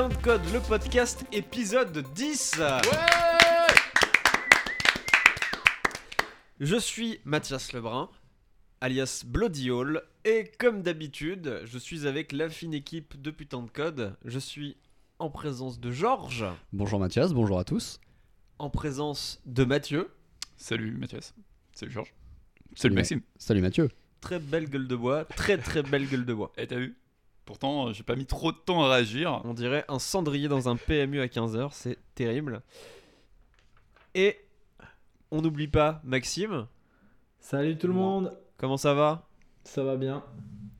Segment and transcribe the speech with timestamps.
[0.00, 2.58] Putain de code, le podcast épisode 10
[6.58, 8.08] Je suis Mathias Lebrun,
[8.80, 13.68] alias Bloody Hall, et comme d'habitude, je suis avec la fine équipe de Putain de
[13.68, 14.16] code.
[14.24, 14.78] Je suis
[15.18, 18.00] en présence de Georges, Bonjour Mathias, bonjour à tous.
[18.58, 20.10] en présence de Mathieu,
[20.56, 21.34] Salut Mathias.
[21.74, 22.14] Salut Georges.
[22.74, 23.20] Salut Maxime.
[23.36, 23.90] Salut Mathieu.
[24.22, 26.52] très belle gueule de bois, très très belle gueule de bois.
[26.56, 26.96] Eh t'as vu?
[27.50, 29.40] Pourtant euh, j'ai pas mis trop de temps à réagir.
[29.44, 32.62] On dirait un cendrier dans un PMU à 15h, c'est terrible.
[34.14, 34.38] Et
[35.32, 36.68] on n'oublie pas Maxime,
[37.40, 39.28] Salut tout le monde, comment ça va?
[39.64, 40.22] Ça va bien,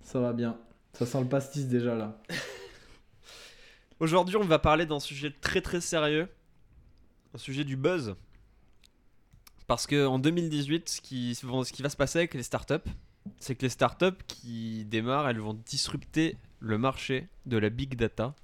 [0.00, 0.56] ça va bien.
[0.92, 2.16] Ça sent le pastis déjà là.
[3.98, 6.28] Aujourd'hui, on va parler d'un sujet très très sérieux,
[7.34, 8.14] un sujet du buzz.
[9.66, 12.88] Parce que en 2018, ce qui, ce qui va se passer avec les startups,
[13.38, 18.34] c'est que les startups qui démarrent, elles vont disrupter le marché de la big data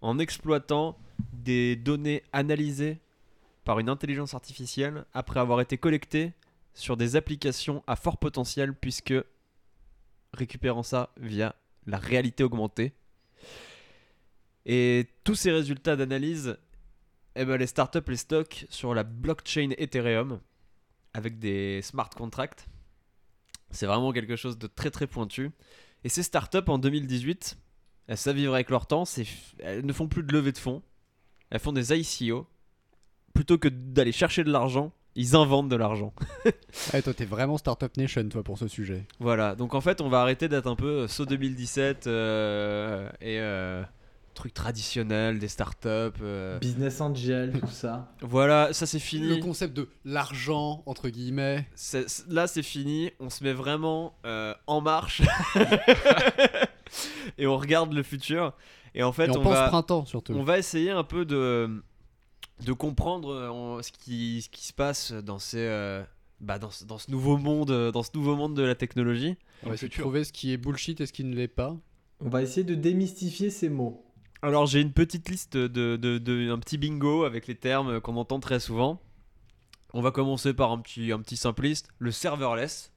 [0.00, 0.98] en exploitant
[1.32, 2.98] des données analysées
[3.64, 6.32] par une intelligence artificielle après avoir été collectées
[6.74, 9.14] sur des applications à fort potentiel puisque
[10.32, 11.54] récupérant ça via
[11.86, 12.92] la réalité augmentée.
[14.66, 16.58] Et tous ces résultats d'analyse,
[17.34, 20.40] eh ben, les startups les stockent sur la blockchain Ethereum
[21.14, 22.68] avec des smart contracts.
[23.70, 25.50] C'est vraiment quelque chose de très très pointu.
[26.04, 27.58] Et ces startups en 2018,
[28.06, 29.04] elles savent vivre avec leur temps,
[29.58, 30.82] elles ne font plus de levée de fonds,
[31.50, 32.46] elles font des ICO.
[33.34, 36.12] Plutôt que d'aller chercher de l'argent, ils inventent de l'argent.
[36.92, 39.04] Ah, toi, t'es vraiment Startup Nation, toi, pour ce sujet.
[39.20, 43.40] Voilà, donc en fait, on va arrêter d'être un peu euh, saut 2017 euh, et
[43.40, 43.82] euh,
[44.38, 45.88] truc traditionnel des startups.
[46.22, 46.58] euh.
[46.60, 48.12] Business Angel, tout ça.
[48.22, 49.40] Voilà, ça c'est Le fini.
[49.40, 51.66] concept de l'argent, entre guillemets.
[51.74, 53.10] C'est- c'est- là, c'est fini.
[53.20, 55.22] On se met vraiment euh, en marche
[57.38, 58.52] et on regarde le futur.
[58.94, 60.32] Et en fait, Et on, on, pense va, printemps, surtout.
[60.34, 61.82] on va essayer un peu de,
[62.64, 65.58] de comprendre euh, en- ce, qui, ce qui se passe dans ces.
[65.58, 66.02] euh,
[66.40, 69.36] bah, dans, ce- dans ce nouveau monde, dans ce nouveau monde de la technologie.
[69.64, 71.76] On va essayer de trouver ce qui est bullshit et ce qui ne l'est pas.
[72.20, 74.04] On va essayer de démystifier ces mots.
[74.42, 78.16] Alors j'ai une petite liste de, de, de- un petit bingo avec les termes qu'on
[78.16, 79.00] entend très souvent.
[79.92, 82.92] On va commencer par un petit, un petit simpliste, le serverless.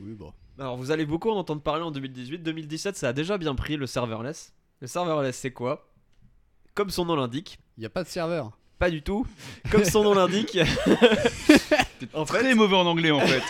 [0.00, 0.32] Oui, bon.
[0.58, 2.38] Alors vous allez beaucoup en entendre parler en 2018.
[2.42, 4.52] 2017 ça a déjà bien pris le serverless.
[4.80, 5.88] Le serverless c'est quoi?
[6.74, 8.50] Comme son nom l'indique, Il n'y a pas de serveur.
[8.78, 9.26] pas du tout.
[9.70, 10.58] Comme son nom l'indique.
[12.14, 13.42] en fait, Très mauvais en anglais en fait.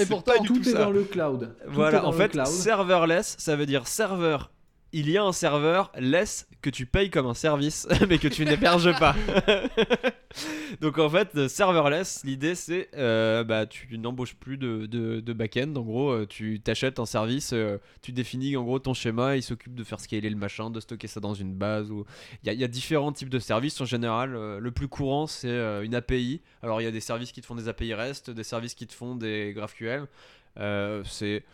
[0.00, 0.84] Et pourtant, Tout tout est ça.
[0.84, 1.56] dans le cloud.
[1.64, 2.46] Tout voilà, en fait, cloud.
[2.46, 4.50] serverless ça veut dire serveur.
[4.98, 8.46] Il y a un serveur, less que tu payes comme un service, mais que tu
[8.46, 9.14] n'héberges pas.
[10.80, 15.74] Donc en fait, serverless, l'idée c'est, euh, bah, tu n'embauches plus de, de, de back-end.
[15.76, 19.42] En gros, euh, tu t'achètes un service, euh, tu définis en gros ton schéma, il
[19.42, 21.90] s'occupe de faire scaler le machin, de stocker ça dans une base.
[22.42, 23.78] Il y, a- différents types de services.
[23.82, 26.40] En général, euh, le plus courant c'est une API.
[26.62, 28.86] Alors il y a des services qui te font des API REST, des services qui
[28.86, 30.06] te font des GraphQL.
[31.04, 31.44] C'est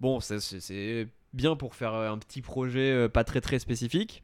[0.00, 4.22] bon, c'est bien pour faire euh, un petit projet euh, pas très très spécifique.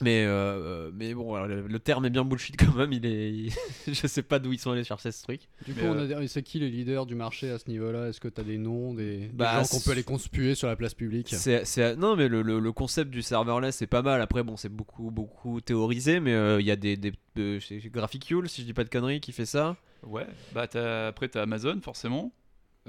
[0.00, 2.92] Mais, euh, euh, mais bon, alors, le, le terme est bien bullshit quand même.
[2.92, 3.50] Il est,
[3.86, 5.42] je sais pas d'où ils sont allés chercher ce truc.
[5.66, 8.08] Du coup, Mais, on a des- c'est qui les leaders du marché à ce niveau-là?
[8.08, 10.74] Est-ce que t'as des noms, des, des Bah, gens qu'on peut aller conspuer sur la
[10.76, 11.28] place publique?
[11.36, 14.20] C'est, c'est- non, mais le, le- le concept du serverless c'est pas mal.
[14.22, 17.78] Après, bon, c'est beaucoup beaucoup théorisé, mais euh, il y a des, des euh, c'est
[17.78, 19.76] GraphQL, si je dis pas de conneries, qui fait ça.
[20.02, 20.26] Ouais.
[20.52, 22.32] Bah t'as- après t'as Amazon forcément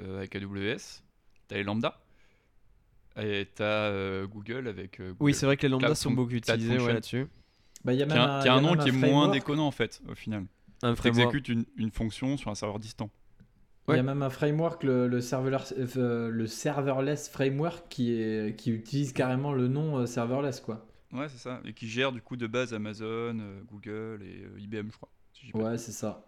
[0.00, 1.02] euh, avec AWS.
[1.48, 2.00] T'as les lambda.
[3.16, 5.00] Et t'as euh, Google avec.
[5.00, 5.16] euh, Google.
[5.20, 7.26] Oui, c'est vrai que les lambdas sont beaucoup utilisés ouais, là-dessus.
[7.84, 9.28] Bah, il y a Qui même a, qui a y un nom qui est moins
[9.28, 10.44] déconnant en fait au final.
[10.82, 11.32] Un framework.
[11.32, 13.10] T'exécutes une, une fonction sur un serveur distant.
[13.88, 18.56] Il y a même un framework, le, le, serverless, euh, le serverless framework, qui, est,
[18.58, 20.86] qui utilise carrément le nom euh, serverless, quoi.
[21.12, 21.60] Ouais, c'est ça.
[21.66, 25.10] Et qui gère du coup de base Amazon, euh, Google et euh, IBM, je crois.
[25.34, 26.26] si Ouais, c'est ça.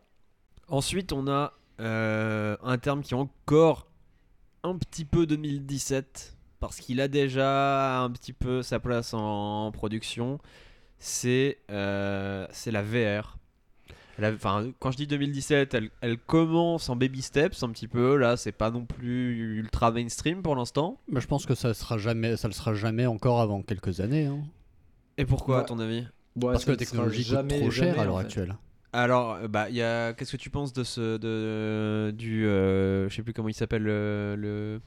[0.69, 3.89] Ensuite, on a euh, un terme qui est encore
[4.63, 10.39] un petit peu 2017 parce qu'il a déjà un petit peu sa place en, production.
[10.99, 13.37] C'est euh, c'est la VR.
[14.19, 18.17] La- Enfin, quand je dis 2017, elle, elle commence en baby steps un petit peu.
[18.17, 20.99] Là, c'est pas non plus ultra mainstream pour l'instant.
[21.13, 24.25] Bah, Je pense que ça sera jamais, ça le sera jamais encore avant quelques années.
[24.27, 24.41] hein.
[25.19, 25.67] Et pourquoi, à Ouais.
[25.67, 26.07] ton avis?
[26.37, 28.25] Ouais, Parce que la technologie coûte jamais, trop cher jamais, à l'heure en fait.
[28.25, 28.57] actuelle.
[28.95, 30.15] Alors, euh, bah, il y a.
[30.15, 33.83] Qu'est-ce que tu penses de ce, de du, euh, je sais plus comment il s'appelle
[33.83, 34.81] le, le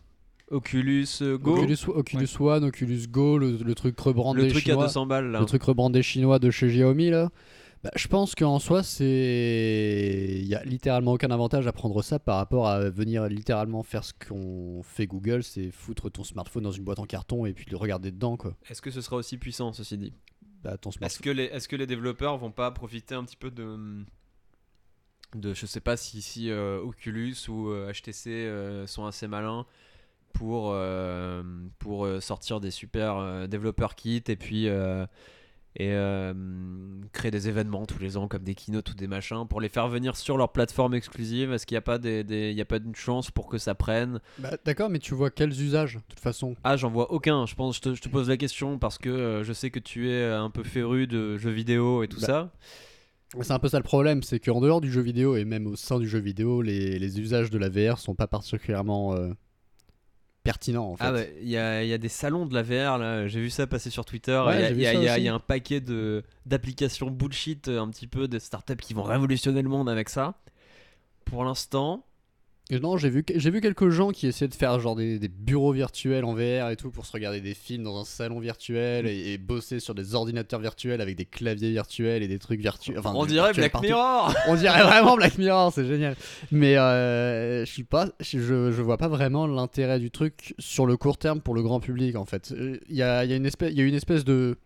[0.52, 4.72] Oculus euh, Go, Oculus, Oculus One, Oculus Go, le, le truc rebrandé le truc à
[4.72, 4.86] chinois.
[4.86, 5.40] 200 balles là.
[5.40, 7.30] le truc rebrandé chinois de chez Xiaomi là.
[7.84, 10.40] Bah, je pense qu'en soi, c'est.
[10.42, 14.04] Il y a littéralement aucun avantage à prendre ça par rapport à venir littéralement faire
[14.04, 17.66] ce qu'on fait Google, c'est foutre ton smartphone dans une boîte en carton et puis
[17.72, 18.54] le regarder dedans quoi.
[18.70, 20.14] Est-ce que ce sera aussi puissant, ceci dit?
[20.62, 23.50] Bah, ton Est-ce que les est-ce que les développeurs vont pas profiter un petit peu
[23.50, 24.04] de
[25.36, 29.66] de je sais pas si si euh, Oculus ou euh, HTC euh, sont assez malins
[30.34, 31.44] pour euh,
[31.80, 34.68] pour euh, sortir des super euh, développeurs kits et puis
[35.76, 35.94] et
[37.14, 39.88] créer des événements tous les ans comme des keynotes ou des machins pour les faire
[39.88, 42.66] venir sur leur plateforme exclusive est-ce qu'il n'y a pas des, des- il y a
[42.66, 44.20] pas une chance pour que ça prenne?
[44.40, 46.56] Bah, D'accord, mais tu vois quels usages, de toute façon?
[46.64, 47.46] Ah, j'en vois aucun.
[47.46, 50.10] Je pense, je te, je te pose la question parce que je sais que tu
[50.10, 52.52] es un peu féru de jeux vidéo et tout Bah, ça.
[53.42, 55.76] C'est un peu ça le problème, c'est qu'en dehors du jeu vidéo et même au
[55.76, 59.30] sein du jeu vidéo, les, les usages de la VR sont pas particulièrement euh,
[60.44, 61.04] pertinents en fait.
[61.06, 63.28] Ah, bah, il y, a, il y a des salons de la VR là.
[63.28, 64.42] J'ai vu ça passer sur Twitter.
[64.46, 68.28] Ouais, Il y y, a- y un paquet de d'applications bullshit, euh, un petit peu
[68.28, 70.36] de startups qui vont révolutionner le monde avec ça.
[71.26, 72.06] Pour l'instant,
[72.72, 75.28] Et non, j'ai vu, j'ai vu quelques gens qui essayaient de faire genre des, des
[75.28, 79.08] bureaux virtuels en VR et tout pour se regarder des films dans un salon virtuel
[79.08, 83.00] et, et bosser sur des ordinateurs virtuels avec des claviers virtuels et des trucs virtuels.
[83.00, 83.88] Enfin, on dirait Black partout.
[83.88, 84.36] Mirror.
[84.48, 86.16] On dirait vraiment Black Mirror, c'est génial.
[86.52, 88.38] Mais euh, je suis pas, je,
[88.72, 92.16] je vois pas vraiment l'intérêt du truc sur le court terme pour le grand public
[92.16, 92.52] en fait.
[92.52, 94.58] Euh, Il y a, y a une espèce, y a une espèce de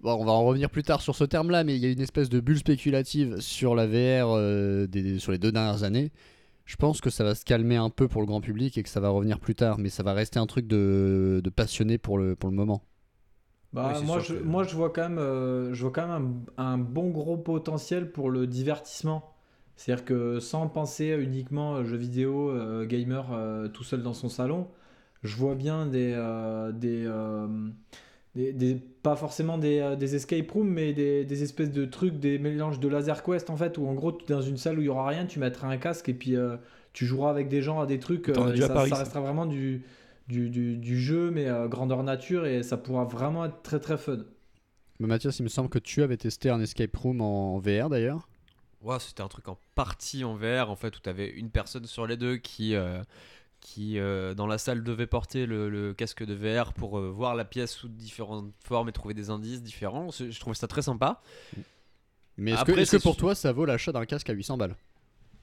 [0.00, 2.00] Bon, on va en revenir plus tard sur ce terme-là, mais il y a une
[2.00, 6.10] espèce de bulle spéculative sur la VR euh, des- sur les deux dernières années.
[6.70, 8.88] Je pense que ça va se calmer un peu pour le grand public et que
[8.88, 12.16] ça va revenir plus tard, mais ça va rester un truc de, de passionné pour
[12.16, 12.84] le, pour le moment.
[13.72, 16.44] Bah, Oui, moi, je, que- moi, je vois quand même, euh, je vois quand même
[16.58, 19.32] un, un bon gros potentiel pour le divertissement.
[19.76, 24.68] C'est-à-dire que sans penser uniquement jeux vidéo, euh, gamer euh, tout seul dans son salon,
[25.22, 27.46] je vois bien des, euh, des, euh,
[28.34, 32.18] des, des- pas forcément des, euh, des escape rooms, mais des, des espèces de trucs,
[32.20, 34.82] des mélanges de laser quest en fait, où en gros, tu- dans une salle où
[34.82, 36.56] il y aura rien, tu mettras un casque et puis euh,
[36.92, 38.28] tu joueras avec des gens à des trucs.
[38.28, 39.04] Euh, et ça, Paris, ça ça.
[39.04, 39.82] restera vraiment du,
[40.28, 43.98] du, du, du jeu, mais euh, grandeur nature, et ça pourra vraiment être très très
[43.98, 44.18] fun.
[45.00, 48.28] Mais Mathias, il me semble que tu avais testé un escape room en VR d'ailleurs.
[48.82, 51.84] Ouais, c'était un truc en partie en VR en fait où tu avais une personne
[51.84, 53.02] sur les deux qui euh,
[53.60, 57.34] qui euh, dans la salle devait porter le, le casque de VR pour euh, voir
[57.34, 60.08] la pièce sous différentes formes et trouver des indices différents.
[60.10, 61.20] Je trouve ça très sympa.
[62.36, 64.76] Mais est-ce que, pour toi ça vaut l'achat d'un casque à 800 balles?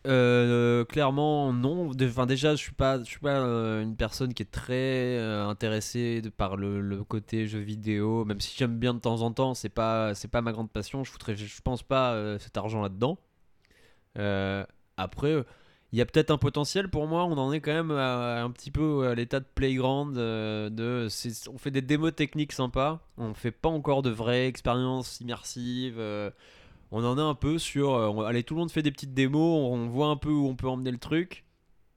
[0.05, 1.91] Euh, clairement non.
[2.01, 5.45] Enfin déjà je suis pas je suis pas euh, une personne qui est très euh,
[5.47, 8.23] intéressée de- par le, le côté jeu vidéo.
[8.25, 11.03] Même si j'aime bien de temps en temps, c'est pas c'est pas ma grande passion.
[11.03, 13.17] Je foutrais je pense pas cet argent là dedans.
[14.97, 15.43] après.
[15.93, 18.51] Il y a peut-être un potentiel pour moi, on en est quand même à, un
[18.51, 20.17] petit peu à l'état de playground.
[20.17, 21.07] euh, de,
[21.49, 25.95] on fait des démos techniques sympas, on fait pas encore de vraies expériences immersives.
[25.99, 26.29] euh,
[26.91, 27.93] on en est un peu sur.
[27.95, 30.29] euh, on- allez, tout le monde fait des petites démos, on, on voit un peu
[30.29, 31.43] où on peut emmener le truc.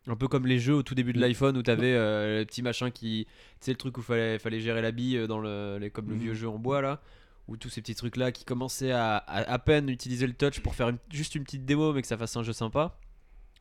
[0.07, 1.23] Un peu comme les jeux au tout début de Mm.
[1.23, 3.27] l'iPhone où t'avais euh, le petit machin qui.
[3.27, 6.15] Tu sais, le truc où fallait, fallait gérer la bille dans le, les, comme le
[6.15, 6.21] Mhm.
[6.21, 7.01] vieux jeu en bois là.
[7.49, 10.61] Ou tous ces petits trucs là qui commençaient à, à, à peine utiliser le touch
[10.61, 12.97] pour faire une- juste une petite démo mais que ça fasse un jeu sympa.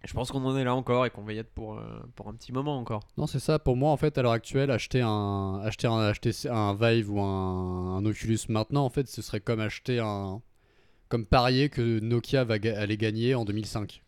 [0.06, 1.82] Je pense qu'on en est là encore et qu'on va y être pour, euh,
[2.16, 3.02] pour un petit moment encore.
[3.18, 3.60] Non, c'est ça.
[3.60, 7.20] Pour moi, en fait, à l'heure actuelle, acheter un, acheter un, acheter un Vive ou
[7.20, 10.42] un, un Oculus maintenant, en fait, ce serait comme acheter un,
[11.10, 14.02] comme parier que Nokia va ga- aller gagner en 2005.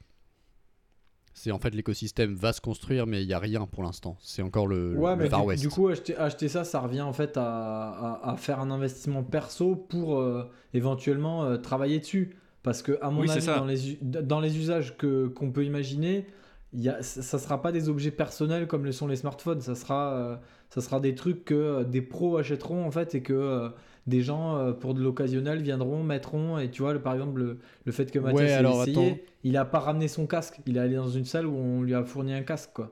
[1.34, 4.18] C'est en fait l'écosystème va se construire, mais il y a rien pour l'instant.
[4.22, 5.62] C'est encore le, Ouais, le mais Far du, West.
[5.64, 9.24] du coup, acheter, acheter ça, ça revient en fait à, à- à faire un investissement
[9.24, 12.38] perso pour euh, éventuellement euh, travailler dessus.
[12.64, 15.66] Parce que, à mon Oui, avis, dans les, u- dans les usages que, qu'on peut
[15.66, 16.28] imaginer,
[16.74, 19.62] y a, ça ne sera pas des objets personnels comme le sont les smartphones.
[19.62, 20.38] Ça sera, euh,
[20.70, 23.70] ça sera des trucs que euh, des pros achèteront en fait et que euh,
[24.08, 26.58] des gens euh, pour de l'occasionnel viendront, mettront.
[26.60, 28.92] Et tu vois, le- par exemple, le, le fait que Mathias Ouais, ait alors, essayé,
[28.92, 29.20] attends.
[29.44, 30.60] il a pas ramené son casque.
[30.68, 32.72] Il est allé dans une salle où on lui a fourni un casque.
[32.74, 32.92] quoi.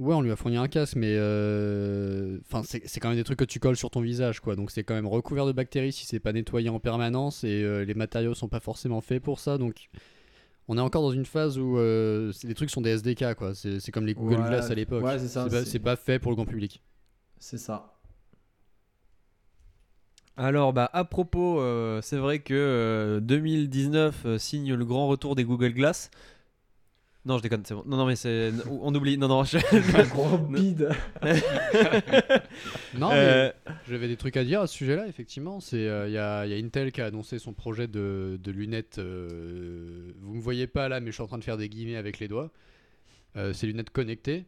[0.00, 3.38] Ouais, on lui a fourni un casque, mais euh, enfin, c'est quand même des trucs
[3.38, 4.56] que tu colles sur ton visage, quoi.
[4.56, 7.84] Donc c'est quand même recouvert de bactéries si c'est pas nettoyé en permanence et euh,
[7.84, 9.58] les matériaux sont pas forcément faits pour ça.
[9.58, 9.90] Donc
[10.68, 13.52] on est encore dans une phase où euh, les trucs sont des SDK, quoi.
[13.54, 15.04] C'est comme les Google Ouais, Glass à l'époque.
[15.04, 16.82] ouais, c'est pas, pas fait pour le grand public.
[17.38, 18.00] C'est ça.
[20.36, 25.34] Alors, bah, à propos, euh, c'est vrai que euh, 2019 euh, signe le grand retour
[25.34, 26.10] des Google Glass.
[27.26, 27.82] Non, je déconne, c'est bon.
[27.86, 28.50] Non, non, mais c'est.
[28.70, 29.18] On oublie.
[29.18, 29.58] Non, non, je-
[29.98, 30.88] Un gros bide.
[32.98, 33.52] Non, mais Euh,
[33.88, 35.60] j'avais des trucs à dire à ce sujet-là, effectivement.
[35.60, 38.38] C'est euh, il y, a, il y a Intel qui a annoncé son projet de,
[38.42, 38.98] de lunettes.
[38.98, 41.96] euh, vous me voyez pas là, mais je suis en train de faire des guillemets
[41.96, 42.50] avec les doigts.
[43.36, 44.44] Euh, ces lunettes connectées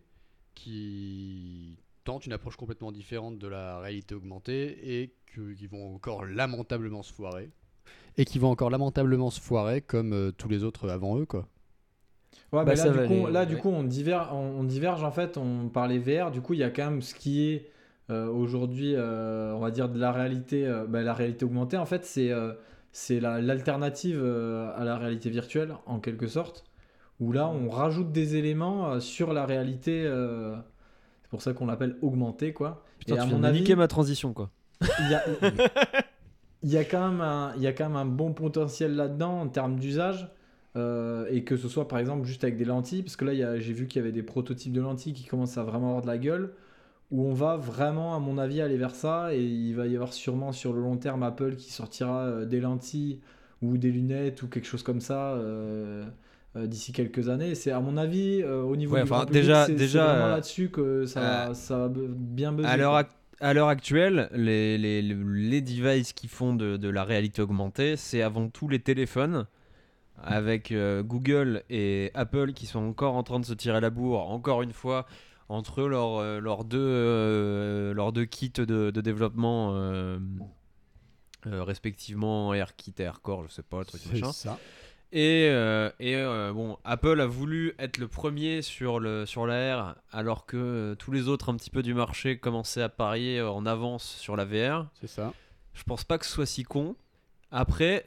[0.55, 6.25] qui tentent une approche complètement différente de la réalité augmentée et que- qui vont encore
[6.25, 7.51] lamentablement se foirer.
[8.17, 11.49] Et qui vont encore lamentablement se foirer comme euh, tous les autres avant eux, quoi.
[12.53, 13.61] Ouais, Bah, ça là, du coup, aller, là, du ouais.
[13.61, 15.37] coup, on diverge, on, on diverge en fait.
[15.39, 16.31] On parlait VR.
[16.31, 17.71] Du coup, il y a quand même ce qui est
[18.11, 21.87] euh, aujourd'hui, euh, on va dire de la réalité, euh, bah, la réalité augmentée, en
[21.87, 22.31] fait, c'est
[22.95, 24.23] c'est la- l'alternative
[24.77, 26.65] à la réalité virtuelle, en quelque sorte,
[27.21, 30.03] où là, on rajoute des éléments sur la réalité.
[31.23, 32.85] c'est pour ça qu'on l'appelle augmentée, quoi.
[32.99, 34.51] Putain, Et à tu viens mon de avis- niquer ma transition quoi.
[34.83, 35.23] y a,
[36.63, 39.41] il y a quand même un, il y a quand même un bon potentiel là-dedans
[39.41, 40.29] en termes d'usage.
[40.77, 43.59] Euh, et que ce soit par exemple juste avec des lentilles, parce que là a-
[43.59, 46.07] j'ai vu qu'il y avait des prototypes de lentilles qui commencent à vraiment avoir de
[46.07, 46.53] la gueule,
[47.11, 50.13] où on va vraiment, à mon avis, aller vers ça, et il va y avoir
[50.15, 53.21] sûrement sur le long terme Apple qui sortira euh, des lentilles
[53.61, 56.05] ou des lunettes ou quelque chose comme ça euh,
[56.57, 57.55] euh, d'ici quelques années.
[57.55, 61.05] C'est à mon avis, au niveau Ouais, du enfin, grand public, déjà- déjà, là-dessus que
[61.07, 62.69] ça, ça va bien buzzer.
[62.69, 62.77] À
[63.41, 68.23] à l'heure actuelle, les, les, les devices qui font de, de la réalité augmentée, c'est
[68.23, 69.47] avant tout les téléphones,
[70.23, 74.31] avec euh, Google et Apple qui sont encore en train de se tirer la bourre,
[74.31, 75.07] encore une fois,
[75.49, 79.75] entre leurs euh, leurs deux, euh, leurs deux kits de, de développement,
[81.45, 84.33] respectivement AirKit et AirCore, je sais pas, le truc machin.
[84.33, 84.59] ça.
[85.15, 85.45] Et,
[86.01, 86.17] et
[86.55, 91.13] bon, Apple a voulu être le premier sur, le, sur la R, alors que tous
[91.13, 94.87] les autres un petit peu du marché commençaient à parier en avance sur la VR.
[95.01, 95.35] C'est ça.
[95.75, 96.97] Je pense pas que ce soit si con.
[97.51, 98.07] Après,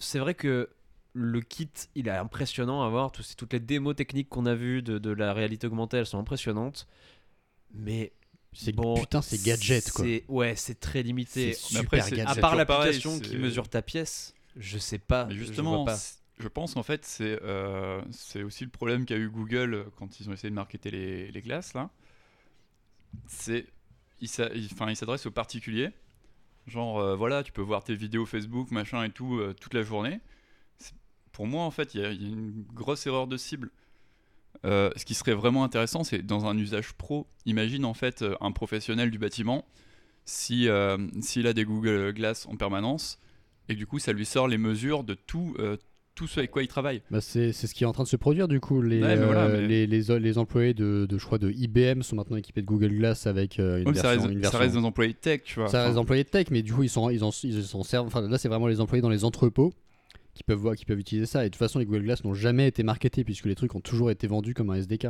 [0.00, 0.68] c'est vrai que
[1.12, 3.10] le kit, il est impressionnant à voir.
[3.12, 6.18] Tous- toutes les démos techniques qu'on a vues de, de la réalité augmentée, elles sont
[6.18, 6.86] impressionnantes.
[7.74, 8.12] Mais
[8.52, 10.04] C'est bon, putain, c'est gadget quoi.
[10.04, 11.50] c'est- Ouais, c'est très limité.
[11.50, 12.38] Après, super c'est- gadget.
[12.38, 15.26] À part l'application qui mesure ta pièce, je sais pas.
[15.26, 15.96] Mais je justement, vois pas.
[15.96, 19.84] c- je pense qu'en fait, c'est euh, c'est aussi le problème qu'a eu Google euh,
[19.96, 21.90] quand ils ont essayé de marketer les, les glaces, là.
[23.26, 23.66] C'est.
[24.20, 25.90] Ils ils s'adressent aux particuliers.
[26.66, 29.82] Genre, euh, voilà, tu peux voir tes vidéos Facebook, machin et tout, euh, toute la
[29.82, 30.20] journée.
[31.32, 33.70] Pour moi, en fait, il y, a- il y a une grosse erreur de cible.
[34.66, 37.26] Euh, ce qui serait vraiment intéressant, c'est dans un usage pro.
[37.46, 39.64] Imagine en fait euh, un professionnel du bâtiment,
[40.26, 43.18] si euh, s'il a des Google Glass en permanence,
[43.68, 45.76] et que du coup ça lui sort les mesures de tout, euh,
[46.14, 47.00] tout ce avec quoi il travaille.
[47.10, 48.82] Bah, c'est ce qui est en train de se produire du coup.
[48.82, 52.02] Les, Ouais, mais voilà, mais- les, les, les employés de, de, je crois, de IBM
[52.02, 54.74] sont maintenant équipés de Google Glass avec euh, une, ça, version, reste, une ça reste
[54.76, 55.68] des employés tech, tu vois.
[55.68, 58.08] Ça reste des employés tech, mais du coup, ils sont, ils ils s'en servent.
[58.08, 59.72] Enfin, là, c'est vraiment les employés dans les entrepôts
[60.40, 61.42] qui peuvent voir, qui peuvent utiliser ça.
[61.44, 63.80] Et de toute façon, les Google Glass n'ont jamais été marketés puisque les trucs ont
[63.82, 65.08] toujours été vendus comme un SDK.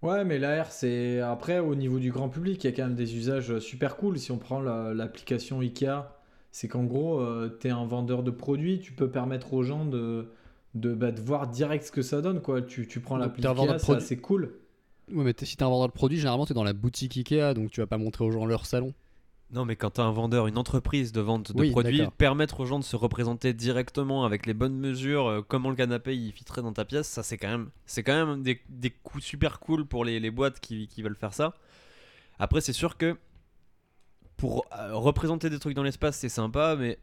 [0.00, 2.94] Ouais, mais l'AR, c'est après au niveau du grand public, il y a quand même
[2.94, 4.18] des usages super cool.
[4.18, 6.08] Si on prend la- l'application Ikea,
[6.50, 7.22] c'est qu'en gros,
[7.60, 10.30] tu es un vendeur de produits, tu peux permettre aux gens de,
[10.74, 12.40] de, bah, de voir direct ce que ça donne.
[12.40, 12.62] Quoi.
[12.62, 14.54] Tu, tu prends Donc, l'appli t'es un vendeur Ikea, de c'est cool.
[15.12, 17.70] Ouais, mais si t'es un vendeur de produits, généralement, t'es dans la boutique Ikea, donc
[17.70, 18.92] tu vas pas montrer aux gens leur salon.
[19.50, 22.60] Non, mais quand tu as un vendeur, une entreprise de vente de Oui, produits, permettre
[22.60, 26.32] aux gens de se représenter directement avec les bonnes mesures, euh, comment le canapé il
[26.32, 29.60] fitterait dans ta pièce, ça c'est quand même, c'est quand même des, des coups super
[29.60, 31.54] cool pour les, les boîtes qui, qui veulent faire ça.
[32.38, 33.16] Après, c'est sûr que
[34.36, 36.98] pour euh, représenter des trucs dans l'espace, c'est sympa, mais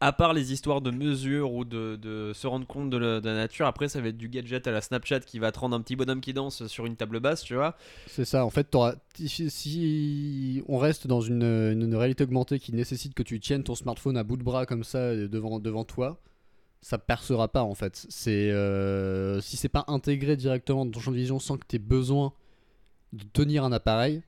[0.00, 3.88] à part les histoires de mesures ou de, se rendre compte de la, nature, après
[3.88, 6.20] ça va être du gadget à la Snapchat qui va te rendre un petit bonhomme
[6.20, 7.76] qui danse sur une table basse, tu vois.
[8.06, 8.74] C'est ça, en fait,
[9.14, 14.24] si, on reste dans une réalité augmentée qui nécessite que tu tiennes ton smartphone à
[14.24, 16.20] bout de bras comme ça euh, devant, devant toi,
[16.80, 18.06] ça percera pas en fait.
[18.08, 21.76] C'est euh, si c'est pas intégré directement dans ton champ de vision sans que tu
[21.76, 22.32] aies besoin
[23.12, 24.22] de tenir un appareil,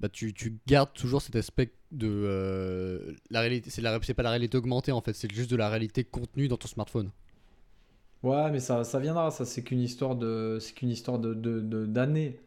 [0.00, 3.70] bah tu, tu gardes toujours cet aspect de euh, la réalité.
[3.70, 6.48] C'est la- c'est pas la réalité augmentée en fait, c'est juste de la réalité contenue
[6.48, 7.10] dans ton smartphone.
[8.22, 9.30] Ouais, mais ça, ça viendra.
[9.30, 12.38] Ça, c'est qu'une histoire de, c'est qu'une histoire de, de- de- d'années.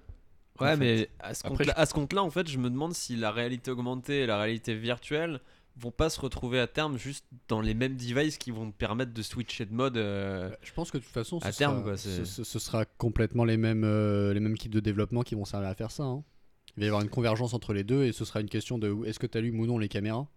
[0.61, 3.17] Ouais, mais à ce Après, compte-là, à ce compte-là, en fait, je me demande si
[3.17, 5.41] la réalité augmentée et la réalité virtuelle
[5.77, 9.13] vont pas se retrouver à terme juste dans les mêmes devices qui vont te permettre
[9.13, 9.97] de switcher de mode.
[9.97, 12.43] euh, Je pense que de toute façon, ce, À terme, sera, quoi, c'est- ce, ce-
[12.45, 15.75] ce sera complètement les mêmes, euh, les mêmes équipes de développement qui vont servir à
[15.75, 16.03] faire ça.
[16.03, 16.23] hein.
[16.77, 18.95] Il va y avoir une convergence entre les deux et ce sera une question de
[19.05, 20.27] est-ce que tu allumes ou non les caméras?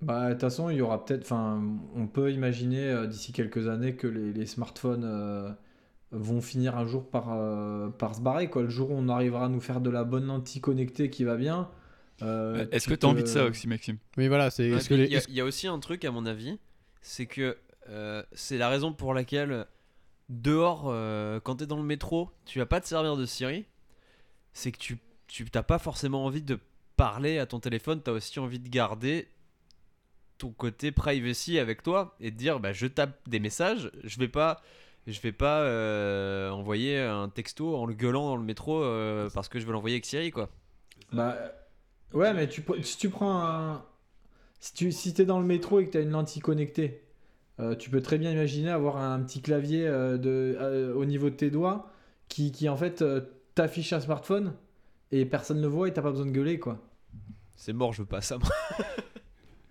[0.00, 1.22] Bah, de toute façon, il y aura peut-être.
[1.22, 1.60] Enfin,
[1.94, 5.50] on peut imaginer euh, d'ici quelques années que les, les smartphones euh,
[6.12, 8.48] vont finir un jour par, euh, par se barrer.
[8.50, 8.62] Quoi.
[8.62, 11.36] Le jour où on arrivera à nous faire de la bonne lentille connectée qui va
[11.36, 11.70] bien.
[12.22, 13.98] euh, Est-ce que tu as envie de ça, Oxy Maxime?
[14.16, 14.70] Oui, voilà, c'est.
[14.70, 16.58] Ouais, les- Il y, a- y aussi un truc, à mon avis,
[17.02, 17.56] c'est que
[17.88, 19.66] euh, c'est la raison pour laquelle
[20.28, 23.66] dehors, euh, quand tu es dans le métro, tu vas pas te servir de Siri.
[24.58, 24.98] C'est que tu
[25.28, 26.58] tu pas forcément envie de
[26.96, 29.28] parler à ton téléphone, tu as aussi envie de garder
[30.36, 34.26] ton côté privacy avec toi et de dire bah, je tape des messages, je vais
[34.26, 34.60] pas
[35.06, 39.48] je vais pas euh, envoyer un texto en le gueulant dans le métro euh, parce
[39.48, 40.48] que je veux l'envoyer avec Siri quoi.
[41.12, 41.36] Bah,
[42.12, 43.84] ouais, mais tu, si tu prends un.
[44.58, 47.04] Si tu si es dans le métro et que tu as une lentille connectée,
[47.60, 51.50] euh, tu peux très bien imaginer avoir un petit clavier de, au niveau de tes
[51.50, 51.92] doigts
[52.28, 53.04] qui, qui en fait
[53.58, 54.54] euh, t'affiche un smartphone
[55.12, 56.78] et personne ne le voit et t'as pas besoin de gueuler quoi.
[57.56, 58.38] C'est mort, je veux pas ça.
[58.38, 58.48] moi.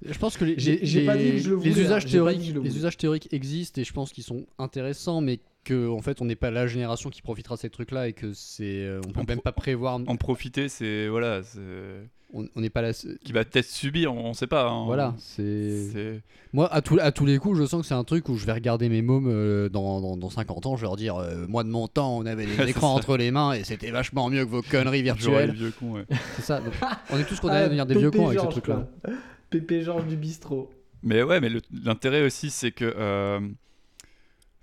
[0.06, 1.82] Je pense que les, J'ai- les- j'ai pas les- dit que je le les voulais,
[1.86, 4.46] usages hein, théoriques, que je le les usages théoriques existent et je pense qu'ils sont
[4.60, 8.08] intéressants, mais que en fait on n'est pas la génération qui profitera de ces trucs-là
[8.08, 11.60] et que c'est, euh, on peut En même pas prévoir, En profiter, c'est voilà, c'est
[12.34, 12.92] on n'est pas là.
[12.94, 14.68] qui va peut-être subir, on, on sait pas.
[14.70, 14.86] hein.
[14.86, 16.22] Voilà, c'est.
[16.54, 18.46] Moi, à, tous- à tous les coups, je sens que c'est un truc où je
[18.46, 20.76] vais regarder mes mômes euh, dans, dans, dans 50 ans.
[20.76, 23.32] Je vais leur dire euh, Moi, de mon temps, on avait des écrans entre les
[23.32, 25.50] mains et c'était vachement mieux que vos conneries virtuelles.
[25.52, 25.94] le vieux con.
[25.94, 26.06] ouais.
[26.36, 26.60] C'est ça.
[26.60, 26.74] donc,
[27.12, 28.88] on est tous condamnés à Ah, devenir des Pépé vieux cons avec ce truc-là.
[29.50, 30.70] Pépé Georges du bistrot.
[31.04, 31.50] Mais ouais, mais
[31.84, 32.94] l'intérêt aussi, c'est que.
[32.98, 33.40] euh,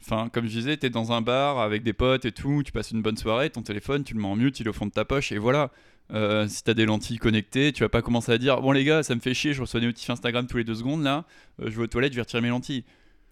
[0.07, 2.91] Enfin, comme je disais, t'es dans un bar avec des potes et tout, tu passes
[2.91, 4.91] une bonne soirée, ton téléphone, tu le mets en mute, il est au fond de
[4.91, 5.71] ta poche, et voilà.
[6.13, 9.03] Euh, si t'as des lentilles connectées, tu vas pas commencer à dire Bon, les gars,
[9.03, 11.25] ça me fait chier, je reçois des notifs Instagram tous les deux secondes là,
[11.61, 12.85] euh, je vais aux toilettes, je vais retirer mes lentilles.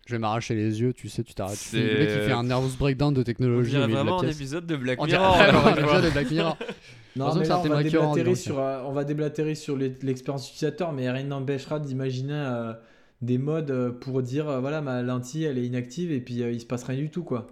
[0.07, 1.55] Je vais m'arracher les yeux, tu sais, tu t'arrêtes.
[1.57, 3.69] C'est- Le mec, il fait un nervous breakdown de On technologie.
[3.69, 4.37] au dirait milieu de la vraiment un pièce.
[4.37, 5.37] épisode de Black On dirait Mirror.
[5.37, 5.81] vraiment un fois.
[5.83, 6.57] épisode de Black Mirror.
[7.15, 11.11] Non, mais là, on va, déblatérer sur, euh, on va déblatérer sur l'expérience utilisateur, mais
[11.11, 12.73] rien n'empêchera d'imaginer euh,
[13.21, 16.59] des modes pour dire euh, voilà, ma lentille elle est inactive et puis euh, il
[16.63, 17.49] se passe rien du tout quoi.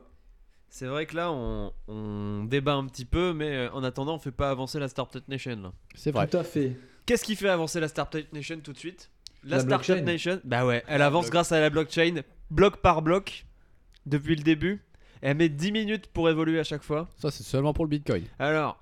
[0.73, 4.19] C'est vrai que là, on, on débat un petit peu, mais euh, en attendant, on
[4.19, 5.57] fait pas avancer la Startup Nation.
[5.61, 5.73] là.
[5.97, 6.29] C'est vrai.
[6.29, 6.77] Tout à fait.
[7.07, 9.11] Qu'est-ce qui fait avancer la Startup Nation tout de suite?
[9.43, 10.05] La, La Startup blockchain.
[10.05, 13.47] Nation, bah ouais, elle avance grâce à la blockchain, bloc par bloc,
[14.07, 14.83] depuis le début.
[15.23, 17.09] Elle met 10 minutes pour évoluer à chaque fois.
[17.19, 18.25] Ça, c'est seulement pour le bitcoin.
[18.39, 18.79] Alors,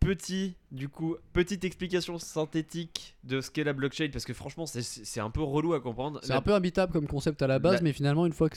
[0.00, 5.20] petit, du coup, petite explication synthétique de ce qu'est la blockchain, parce que franchement, c'est-
[5.20, 6.20] un peu relou à comprendre.
[6.22, 8.48] C'est La- un peu imbitable comme concept à la base, La- mais finalement, une fois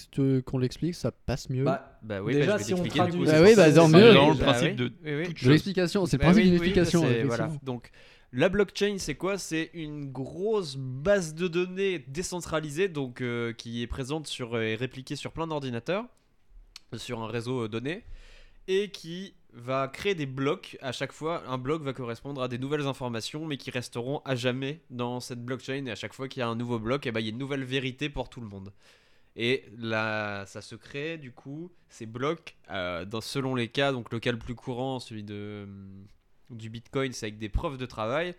[0.45, 1.63] qu'on l'explique, ça passe mieux.
[1.63, 3.71] Bah, Bah oui, Déjà, bah, je vais si on traduit- coup, Bah c'est oui, bah,
[3.71, 4.11] C'est mieux.
[4.13, 5.33] le Bah principe de Oui, oui.
[5.33, 7.03] de l'explication, c'est le Bah principe oui, d'une explication.
[7.25, 7.49] voilà.
[7.63, 7.91] Donc,
[8.31, 9.37] la blockchain, c'est quoi?
[9.39, 15.15] C'est une grosse base de données décentralisée, donc euh, qui est présente sur et répliquée
[15.15, 16.05] sur plein d'ordinateurs,
[16.95, 18.03] sur un réseau euh, donné,
[18.67, 20.77] et qui va créer des blocs.
[20.81, 24.35] À chaque fois, un bloc va correspondre à des nouvelles informations, mais qui resteront à
[24.35, 25.85] jamais dans cette blockchain.
[25.85, 27.31] Et à chaque fois qu'il y a un nouveau bloc, et ben, il y a
[27.31, 28.71] une nouvelle vérité pour tout le monde.
[29.35, 33.91] Et là, ça se crée du coup ces blocs euh, selon les cas.
[33.91, 35.67] Donc le cas le plus courant, celui de
[36.49, 38.35] du Bitcoin, c'est avec des preuves de travail.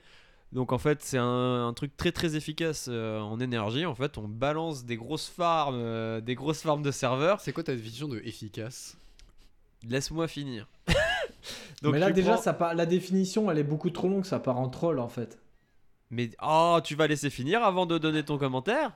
[0.53, 3.87] Donc en fait, c'est un, truc très très efficace euh, en énergie.
[3.87, 7.41] En fait, on balance des grosses farms, euh, des grosses farms de serveurs.
[7.41, 8.97] C'est quoi ta définition de efficace?
[9.89, 10.69] Laisse-moi finir.
[11.83, 14.59] mais là déjà, prends- ça part- la définition elle est beaucoup trop longue, ça part
[14.59, 15.39] en troll en fait.
[16.11, 18.93] Mais oh, tu vas laisser finir avant de donner ton commentaire?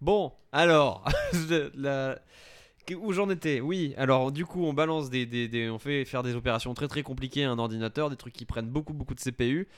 [0.00, 1.04] Bon, alors,
[1.74, 2.18] la-
[2.98, 3.60] où j'en étais?
[3.60, 6.88] Oui, alors du coup, on balance des, des- des- on fait faire des opérations très
[6.88, 9.68] très compliquées à un ordinateur, des trucs qui prennent beaucoup beaucoup de CPU,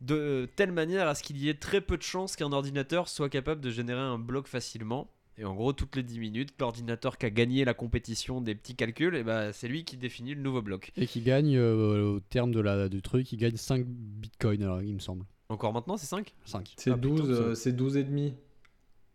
[0.00, 3.28] de telle manière à ce qu'il y ait très peu de chances qu'un ordinateur soit
[3.28, 5.08] capable de générer un bloc facilement.
[5.38, 8.76] Et en gros, toutes les 10 minutes, l'ordinateur qui a gagné la compétition des petits
[8.76, 10.92] calculs, et ben, c'est lui qui définit le nouveau bloc.
[10.96, 14.82] Et qui gagne, euh, au terme de la, du truc, il gagne 5 bitcoins, alors
[14.82, 15.24] il me semble.
[15.48, 16.74] Encore maintenant, c'est 5 5.
[16.76, 18.34] C'est Ah, putain, 12, c'est- euh, c'est 12 et demi.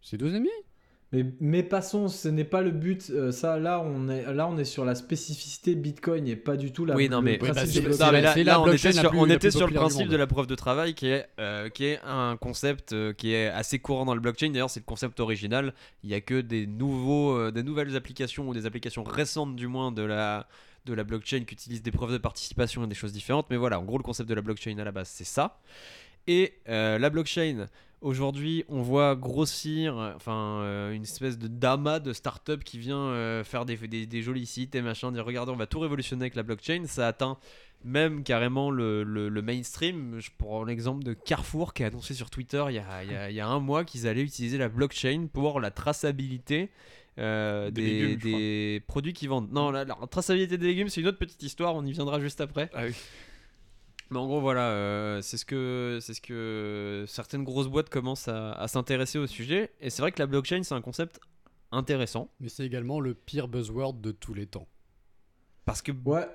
[0.02, 0.50] C'est 12 et demi?
[1.14, 3.10] Mais, mais passons, ce n'est pas le but.
[3.12, 6.74] euh, ça, là, on est, là, on est sur la spécificité Bitcoin et pas du
[6.74, 6.96] tout la.
[6.96, 8.06] Oui, non, mais- principe bah, de c'est- blockchain.
[8.06, 10.18] Non, mais là, on était sur, plus- on la était plus sur le principe de
[10.18, 13.80] la preuve de travail qui est, euh, qui est un concept euh, qui est assez
[13.80, 14.50] courant dans le blockchain.
[14.50, 15.74] D'ailleurs, c'est le concept original.
[16.04, 19.68] Il n'y a que des, nouveaux, euh, des nouvelles applications ou des applications récentes, du
[19.68, 20.46] moins, de la,
[20.86, 23.48] de la blockchain qui utilisent des preuves de participation et des choses différentes.
[23.50, 25.60] Mais voilà, en gros, le concept de la blockchain à la base, c'est ça.
[26.28, 27.68] Et euh, la blockchain,
[28.02, 33.44] aujourd'hui, on voit grossir enfin, euh, une espèce de dama de start-up qui vient euh,
[33.44, 36.36] faire des, des, des jolis sites et machin, dire regardez, on va tout révolutionner avec
[36.36, 36.84] la blockchain.
[36.86, 37.38] Ça atteint
[37.84, 40.20] même carrément le, le- le mainstream.
[40.20, 43.16] Je prends l'exemple de Carrefour qui a annoncé sur Twitter il y a, il y
[43.16, 46.70] a- il y a un mois qu'ils allaient utiliser la blockchain pour la traçabilité.
[47.20, 48.40] euh, Des des, légumes, je crois.
[48.40, 49.52] des produits qui vendent.
[49.52, 52.42] Non, la, la traçabilité des légumes, c'est une autre petite histoire, on y viendra juste
[52.42, 52.70] après.
[52.74, 52.94] Ah oui.
[54.10, 58.28] Mais en gros, voilà, euh, c'est ce que c'est ce que certaines grosses boîtes commencent
[58.30, 59.72] à, à s'intéresser au sujet.
[59.82, 61.20] Et c'est vrai que la blockchain, c'est un concept
[61.72, 64.68] intéressant Mais c'est également le pire buzzword de tous les temps.
[65.66, 66.28] parce que Ouais.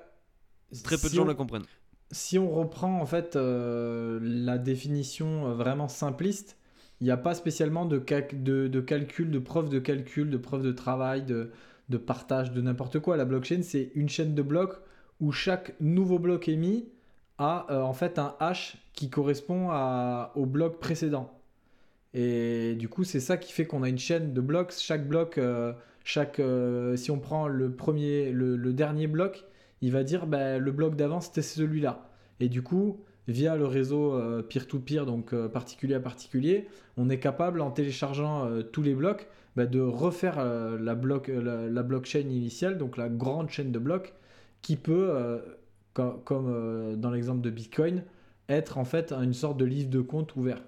[0.83, 1.65] très peu de gens on- la comprennent.
[2.11, 6.57] Si on reprend en fait euh, la définition euh, vraiment simpliste,
[7.01, 10.37] il n'y a pas spécialement de, cal- de, de calcul, de preuve de calcul, de
[10.37, 11.51] preuve de travail, de,
[11.89, 13.17] de partage, de n'importe quoi.
[13.17, 14.75] La blockchain, c'est une chaîne de blocs
[15.19, 16.87] où chaque nouveau bloc émis
[17.37, 21.39] a euh, en fait un hash qui correspond à- au bloc précédent.
[22.13, 24.73] Et du coup, c'est ça qui fait qu'on a une chaîne de blocs.
[24.77, 29.45] Chaque bloc, euh, chaque, euh, si on prend le premier, le, dernier bloc,
[29.81, 32.09] il va dire bah, le bloc d'avant c'était celui-là.
[32.39, 34.19] Et du coup, via le réseau
[34.49, 36.67] peer-to-peer, donc particulier à particulier,
[36.97, 42.19] on est capable en téléchargeant tous les blocs bah, de refaire la, bloc, la blockchain
[42.19, 44.13] initiale, donc la grande chaîne de blocs,
[44.61, 45.41] qui peut
[45.93, 48.03] co- comme, euh, dans l'exemple de Bitcoin,
[48.49, 50.61] être en fait une sorte de livre de compte ouvert.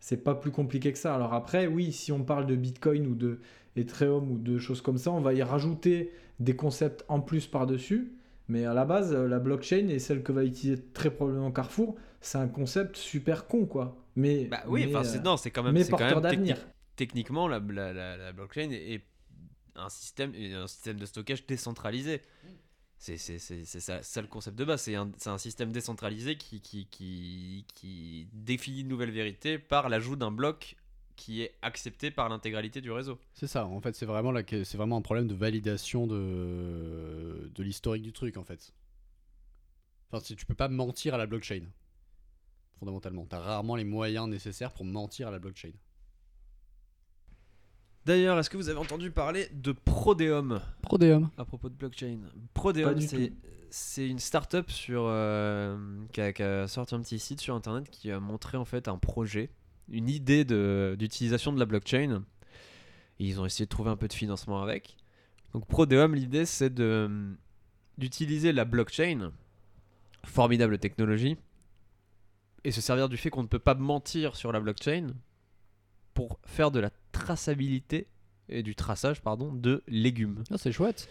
[0.00, 1.14] C'est pas plus compliqué que ça.
[1.14, 3.40] Alors après, oui, si on parle de Bitcoin ou de
[3.76, 8.12] Ethereum ou de choses comme ça, on va y rajouter des concepts en plus par-dessus.
[8.48, 11.94] Mais à la base, euh, la blockchain et celle que va utiliser très probablement Carrefour,
[12.20, 13.96] c'est un concept super con, quoi.
[14.16, 16.56] Mais, Bah oui, mais, enfin, euh, c'est non, c'est quand même, mais porteur d'avenir.
[16.56, 19.02] technique- techniquement la, la, la- la blockchain est,
[19.76, 22.20] un système, est un système de stockage décentralisé.
[23.02, 24.82] C'est ça, ça le concept de base.
[24.82, 30.30] C'est un, un système décentralisé qui, qui, qui, définit une nouvelle vérité par l'ajout d'un
[30.30, 30.76] bloc
[31.16, 33.18] qui est accepté par l'intégralité du réseau.
[33.34, 34.32] C'est ça, en fait, c'est vraiment,
[34.74, 38.72] vraiment un problème de validation de, de l'historique du truc, en fait.
[40.08, 41.62] Enfin, si tu peux pas mentir à la blockchain,
[42.78, 43.26] fondamentalement.
[43.26, 45.72] T'as rarement les moyens nécessaires pour mentir à la blockchain.
[48.04, 51.30] D'ailleurs, est-ce que vous avez entendu parler de Prodeum Prodeum.
[51.38, 52.18] à propos de blockchain?
[52.52, 52.98] Prodeum,
[53.70, 55.78] c'est une startup sur euh,
[56.12, 58.88] qui, a, qui a sorti un petit site sur internet qui a montré en fait
[58.88, 59.50] un projet,
[59.88, 62.24] une idée de- d'utilisation de, la blockchain.
[63.20, 64.96] Et ils ont essayé de trouver un peu de financement avec.
[65.54, 67.08] Donc Prodeum, l'idée c'est de
[67.98, 69.32] d'utiliser la blockchain,
[70.24, 71.36] formidable technologie,
[72.64, 75.08] et se servir du fait qu'on ne peut pas mentir sur la blockchain
[76.14, 78.06] pour faire de la traçabilité
[78.48, 80.42] et du traçage pardon de légumes.
[80.50, 81.08] Ah, c'est chouette.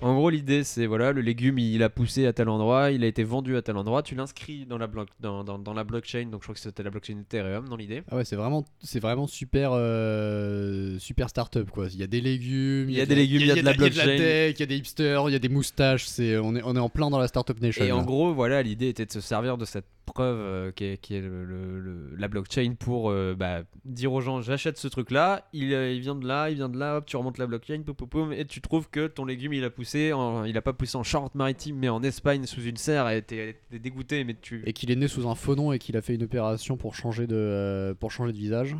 [0.00, 3.06] En gros, l'idée, c'est voilà, le légume, il a poussé à tel endroit, il a
[3.06, 6.24] été vendu à tel endroit, tu l'inscris dans la, bloc- dans, dans, dans la blockchain,
[6.26, 8.02] donc je crois que c'était la blockchain Ethereum dans l'idée.
[8.10, 11.86] Ah ouais, c'est vraiment, c'est vraiment super, euh, super start-up quoi.
[11.92, 13.60] Il y a des légumes, Il y a de des légumes, il y a de
[13.60, 14.06] la Il y a de blockchain.
[14.06, 16.06] la tech, il y a des hipsters, il y a des moustaches.
[16.06, 17.84] C'est, on est, on est en plein dans la startup nation.
[17.84, 21.20] Et en gros, voilà, l'idée était de se servir de cette preuve euh, qui est,
[21.20, 25.46] le- le- le- la blockchain pour euh, bah, dire aux gens j'achète ce truc là,
[25.52, 27.82] il, euh, il vient de là, il vient de là, hop, tu remontes la blockchain,
[27.84, 30.62] poum, poum, poum, et tu trouves que ton légume il a poussé, en- il a
[30.62, 34.62] pas poussé en Charente-Maritime mais en Espagne sous une serre et t'es dégoûté, mais tu.
[34.66, 36.94] Et qu'il est né sous un faux nom et qu'il a fait une opération pour
[36.94, 38.76] changer de, pour changer de visage.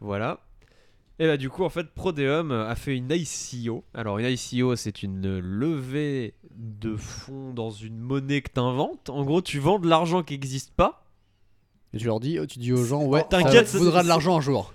[0.00, 0.40] Voilà.
[1.20, 3.84] Et bah du coup en fait Prodeum a fait une ICO.
[3.94, 9.10] Alors une ICO c'est une levée de fonds dans une monnaie que t'inventes.
[9.10, 11.04] En gros tu vends de l'argent qui n'existe pas.
[11.92, 14.08] Et tu leur dis, tu dis aux gens, ouais, Oh, t'inquiète, ça voudra c'est- de
[14.08, 14.74] l'argent un jour.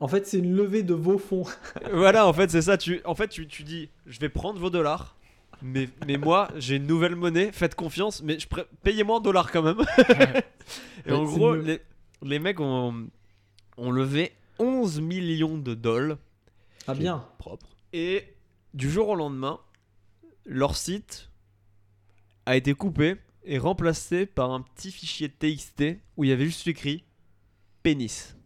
[0.00, 1.44] En fait, c'est une levée de vos fonds.
[1.94, 2.76] voilà en fait c'est ça.
[2.76, 5.14] Tu, en fait tu, tu dis je vais prendre vos dollars.
[5.62, 9.50] Mais, mais moi j'ai une nouvelle monnaie, faites confiance, mais je pré- payez-moi en dollars
[9.50, 9.80] quand même.
[11.06, 11.80] Et en Ouais, gros les,
[12.22, 13.06] les mecs ont,
[13.78, 16.18] ont levé 11 millions de dollars.
[16.86, 17.28] Ah bien.
[17.38, 17.66] Propre.
[17.92, 18.34] Et
[18.74, 19.60] du jour au lendemain,
[20.44, 21.30] leur site
[22.46, 26.66] a été coupé et remplacé par un petit fichier TXT où il y avait juste
[26.66, 27.04] écrit
[27.82, 28.37] pénis.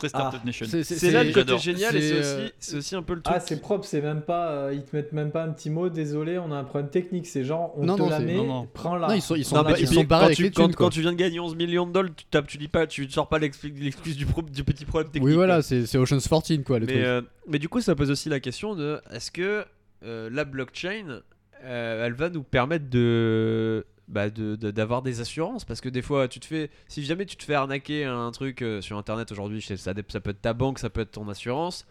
[0.00, 0.66] Très Startup Ah, Nation.
[0.82, 3.34] C'est là le côté génial et C'est, euh, aussi, c'est aussi un peu le truc.
[3.36, 4.48] Ah, c'est propre, c'est même pas.
[4.50, 7.26] euh, ils te mettent même pas un petit mot, désolé, on a un problème technique.
[7.26, 8.36] C'est genre, on Non, te non, la met,
[8.72, 9.08] prends-la.
[9.08, 10.50] Non, ils sont, ils sont, Non, ba- bah, ils sont barrés quand, avec tu, les
[10.50, 10.86] quand, thunes, quoi.
[10.86, 13.08] quand tu viens de gagner 11 millions de dollars, tu, tapes, tu dis pas, tu
[13.10, 15.28] sors pas l'excuse du, pro- du petit problème technique.
[15.28, 17.04] Oui, voilà, c'est c'est Ocean's 14, quoi, le mais, truc.
[17.04, 19.64] euh, mais du coup, ça pose aussi la question de est-ce que
[20.04, 21.20] euh, la blockchain,
[21.64, 25.64] euh, elle va nous permettre de bah, de- de- d'avoir des assurances.
[25.64, 28.60] Parce que des fois tu te fais si jamais tu te fais arnaquer un truc
[28.60, 31.86] euh, sur internet aujourd'hui ça, ça peut être ta banque ça peut être ton assurance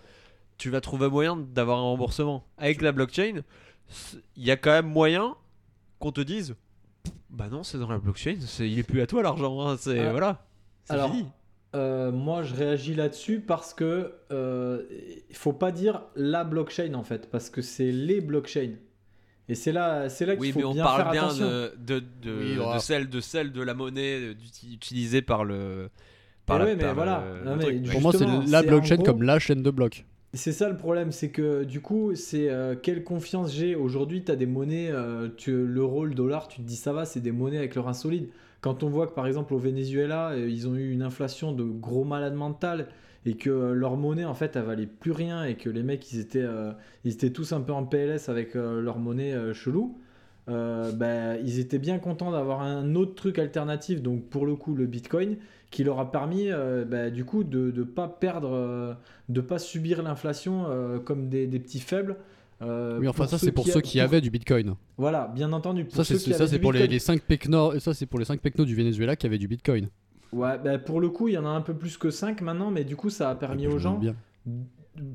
[0.57, 2.43] tu vas trouver moyen d'avoir un remboursement.
[2.57, 3.41] Avec la blockchain
[4.35, 5.35] il y a quand même moyen
[5.99, 6.55] qu'on te dise
[7.29, 10.11] bah non c'est dans la blockchain il est plus à toi l'argent hein, c'est Ah,
[10.11, 10.45] voilà.
[10.89, 11.25] Alors, fini.
[11.75, 14.83] Euh, moi, je réagis là-dessus parce que euh,
[15.29, 18.73] il faut pas dire la blockchain en fait, parce que c'est les blockchains.
[19.49, 21.45] Et c'est là, c'est là qu'il Oui, faut mais on bien parle faire bien attention.
[21.47, 22.79] de, de, de, Oui, de voilà.
[22.79, 25.89] celle, de celle de la monnaie euh, d'uti- utilisée par le.
[26.45, 27.23] Par Eh la, ouais, mais par voilà.
[27.39, 27.81] le- Non, le mais truc.
[27.81, 30.05] du- Pour moi, c'est justement, la c'est en blockchain gros- comme la chaîne de blocs.
[30.35, 33.75] C'est ça le problème, c'est que du coup, c'est euh, quelle confiance j'ai?
[33.75, 37.05] Aujourd'hui, tu as des monnaies, euh, tu- l'euro, le dollar, tu te dis ça va,
[37.05, 38.29] c'est des monnaies avec leur insolide.
[38.61, 41.63] Quand on voit que par exemple au Venezuela, euh, ils ont eu une inflation de
[41.63, 42.87] gros malades mental
[43.25, 46.19] et que leur monnaie en fait elle valait plus rien et que les mecs ils
[46.19, 46.71] étaient, euh,
[47.03, 49.97] ils étaient tous un peu en PLS avec euh, leur monnaie euh, chelou,
[50.47, 54.87] bah, ils étaient bien contents d'avoir un autre truc alternatif, donc pour le coup le
[54.87, 55.37] Bitcoin,
[55.69, 56.49] qui leur a permis
[56.87, 58.97] bah, du coup de ne pas perdre,
[59.29, 60.65] de pas subir l'inflation
[61.05, 62.15] comme des, des petits faibles.
[62.63, 64.73] euh, Oui, enfin, ça, c'est pour ceux qui avaient du bitcoin.
[64.97, 65.85] Voilà, bien entendu.
[65.85, 66.91] Pour Ça, c'est pour les, Bitcoin.
[66.91, 69.87] les 5 pecnos, ça, c'est pour les 5 pecnos du Venezuela qui avaient du bitcoin.
[70.31, 72.71] Ouais, bah, pour le coup, il y en a un peu plus que 5 maintenant,
[72.71, 74.15] mais du coup, ça a permis Je aux gens, bien.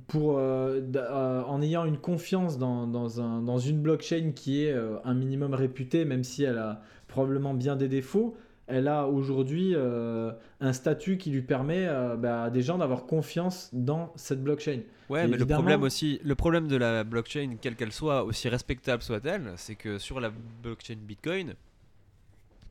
[0.09, 4.72] pour, euh, euh, en ayant une confiance dans, dans, un- dans une blockchain qui est
[4.72, 9.72] euh, un minimum réputée, même si elle a probablement bien des défauts, elle a aujourd'hui
[9.74, 14.42] euh, un statut qui lui permet euh, bah, à des gens d'avoir confiance dans cette
[14.42, 14.81] blockchain.
[15.11, 18.48] Ouais, Et mais le problème aussi, le problème de la blockchain, quelle qu'elle soit, aussi
[18.48, 20.31] respectable soit-elle, c'est que sur la
[20.62, 21.55] blockchain Bitcoin,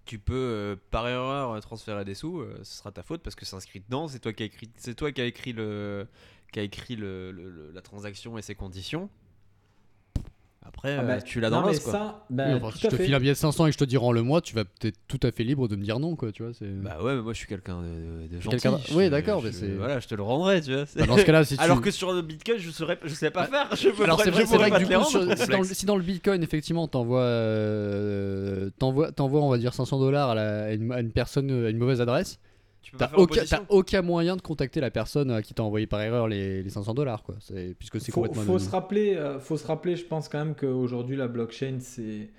[0.06, 3.46] tu peux euh, par erreur transférer des sous, euh, ce sera ta faute parce que
[3.46, 6.08] c'est inscrit dedans, c'est toi qui as écrit, c'est toi qui a écrit le,
[6.52, 9.10] qui a écrit le- la transaction et ses conditions.
[10.66, 13.04] Après, Ah euh, bah, tu l'as dans l'os bah, Oui, enfin, si je te fait.
[13.06, 14.98] file un billet de 500 et que je te dis rends-le moi, tu vas peut-être
[15.08, 16.54] tout à fait libre de me dire non, quoi, tu vois.
[16.54, 18.58] c'est- Bah ouais, mais moi je suis quelqu'un de, de gentil.
[18.58, 20.86] quelqu'un- je- oui, d'accord, je- mais c'est- Voilà, je te le rendrai, tu vois.
[20.96, 21.62] Bah, dans ce cas-là, si tu...
[21.64, 23.76] Alors que sur le Bitcoin, je saurais, je sais pas faire.
[23.76, 25.46] Je Alors pourrais- c'est vrai, que pas du coup, les rendre, sur- si, dans le,
[25.58, 25.74] complexe.
[25.74, 30.72] si dans le Bitcoin, effectivement, t'envoies, euh, t'envoies, t'envoies, on va dire 500 dollars à,
[30.74, 32.40] une, à une personne, euh, à une mauvaise adresse,
[32.98, 36.64] t'as aucun, aucun moyen de contacter la personne à qui t'a envoyé par erreur les,
[36.64, 37.36] les 500 dollars, quoi.
[37.40, 40.40] C'est, puisque c'est faut, complètement faut se rappeler, euh, faut se rappeler, je pense quand
[40.44, 42.30] même qu'aujourd'hui la blockchain, c'est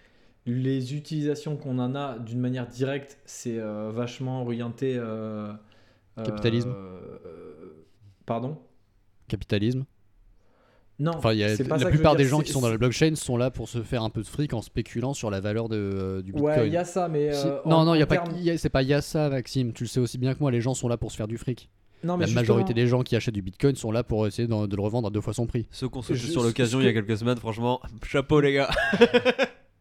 [0.47, 4.97] les utilisations qu'on en a d'une manière directe, c'est euh, vachement orienté.
[4.97, 5.53] euh,
[6.19, 6.71] euh, Capitalisme.
[6.75, 7.87] euh,
[8.27, 8.59] pardon?
[9.29, 9.85] Capitalisme.
[11.01, 11.13] Non.
[11.17, 13.15] Enfin, il y a, c'est pas la plupart des gens qui sont dans la blockchain
[13.17, 15.77] sont là pour se faire un peu de fric en spéculant sur la valeur de,
[15.77, 16.59] euh, du Bitcoin.
[16.61, 18.25] Ouais, il y a ça, mais euh, non, en- non, il y a en pas,
[18.59, 19.73] c'est pas il y a ça, Maxime.
[19.73, 20.51] Tu le sais aussi bien que moi.
[20.53, 21.69] Les gens sont là pour se faire du fric.
[22.05, 24.47] non, mais La majorité justement, des gens qui achètent du Bitcoin sont là pour essayer
[24.47, 25.67] de, de le revendre à deux fois son prix.
[25.73, 28.53] Ceux qu'on se sur l'occasion ce il y a que- quelques semaines, franchement, chapeau les
[28.53, 28.71] gars.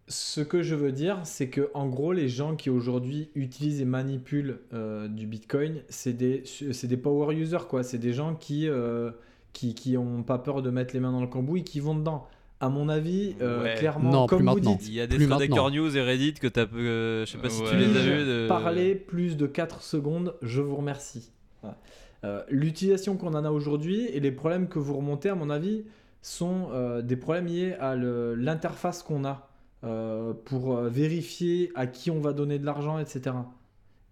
[0.10, 3.86] Ce que je veux dire, c'est que en gros, les gens qui aujourd'hui utilisent et
[3.86, 7.84] manipulent euh, du Bitcoin, c'est des, c'est des power users, quoi.
[7.84, 9.12] C'est des gens qui, euh,
[9.54, 12.28] qui, qui ont pas peur de mettre les mains dans le cambouis, qui vont dedans.
[12.60, 13.76] À mon avis, euh, Ouais.
[13.76, 14.76] clairement, Non, comme plus vous maintenant.
[14.76, 15.70] dites, Il y a des maintenant.
[15.70, 18.26] News et Reddit que t'as, euh, je sais pas si tu les as vus.
[18.26, 18.48] De...
[18.48, 21.32] parler plus de 4 secondes, je vous remercie.
[21.62, 21.78] Voilà.
[22.24, 25.84] Euh, L'utilisation qu'on en a aujourd'hui et les problèmes que vous remontez, à mon avis,
[26.22, 29.50] sont euh, des problèmes liés à l'interface qu'on a
[29.84, 33.36] euh, pour euh, vérifier à qui on va donner de l'argent, etc.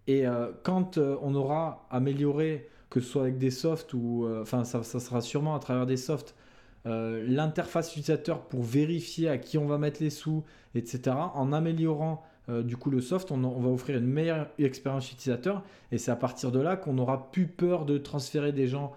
[0.08, 4.25] Et euh, quand euh, on aura amélioré, que ce soit avec des softs ou.
[4.25, 6.36] euh, Enfin, ça, sera sûrement à travers des softs,
[6.86, 10.43] euh, l'interface utilisateur pour vérifier à qui on va mettre les sous,
[10.75, 11.15] etc.
[11.34, 15.97] En améliorant euh, du coup le soft, on, va offrir une meilleure expérience utilisateur et
[15.97, 18.93] c'est à partir de là qu'on n'aura plus peur de transférer des gens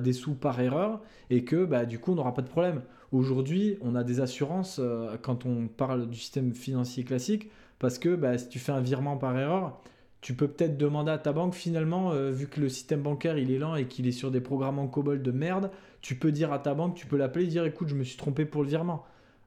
[0.00, 2.82] des sous par erreur et que bah, du coup on n'aura pas de problème.
[3.12, 4.80] Aujourd'hui, on a des assurances
[5.22, 9.18] quand on parle du système financier classique parce que bah, si tu fais un virement
[9.18, 9.78] par erreur,
[10.26, 13.52] tu peux peut-être demander à ta banque finalement, euh, vu que le système bancaire il
[13.52, 16.52] est lent et qu'il est sur des programmes en COBOL de merde, tu peux dire
[16.52, 18.68] à ta banque, tu peux l'appeler et dire écoute, je me suis trompé pour le
[18.68, 19.04] virement.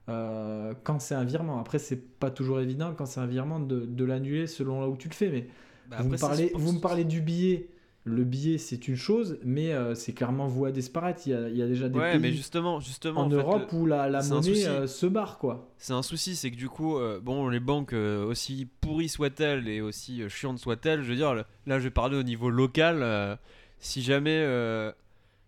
[0.08, 3.80] Euh, quand c'est un virement, après c'est pas toujours évident quand c'est un virement de,
[3.80, 5.48] de l'annuler selon là où tu le fais, mais
[5.90, 7.68] Bah, après, parlez, vous me parlez du billet.
[8.04, 11.20] Le billet, c'est une chose, mais euh, c'est clairement voué à disparaître.
[11.26, 13.30] Il y a, il y a déjà des Ouais, pays mais justement, justement, en, en
[13.30, 15.68] fait, Europe le- où la, la monnaie euh, se barre, quoi.
[15.76, 19.80] c'est un souci, c'est que du coup, euh, bon, les banques, aussi pourries soient-elles et
[19.82, 23.38] aussi chiantes soient-elles, je veux dire, là, je vais parler au niveau local.
[23.78, 24.46] si jamais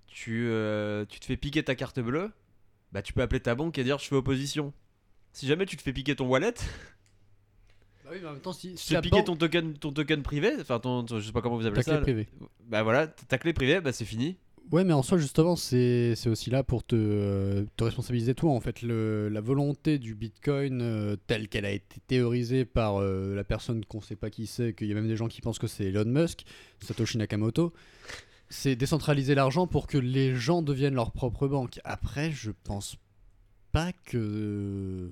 [0.07, 0.49] tu,
[1.09, 2.31] tu te fais piquer ta carte bleue,
[2.93, 4.73] bah, tu peux appeler ta banque et dire je fais opposition.
[5.33, 6.53] Si jamais tu te fais piquer ton wallet,
[8.13, 10.79] oui, mais en même temps, si, tu fais piquer ton token, ton token privé, enfin,
[10.79, 11.97] ton, ton- je sais pas comment vous appelez ta ça.
[11.97, 12.29] clé privée.
[12.69, 14.37] Bah voilà, ta clé privée, bah c'est fini.
[14.71, 18.53] Ouais, mais en soi, justement, c'est c'est aussi là pour te, euh, te responsabiliser toi.
[18.53, 23.35] En fait, le, la volonté du Bitcoin euh, telle qu'elle a été théorisée par euh,
[23.35, 25.59] la personne qu'on sait pas qui c'est, qu'il y a même des gens qui pensent
[25.59, 26.45] que c'est Elon Musk,
[26.81, 27.73] Satoshi Nakamoto,
[28.49, 31.81] c'est décentraliser l'argent pour que les gens deviennent leur propre banque.
[31.85, 32.97] Après, je pense
[33.73, 35.11] pas que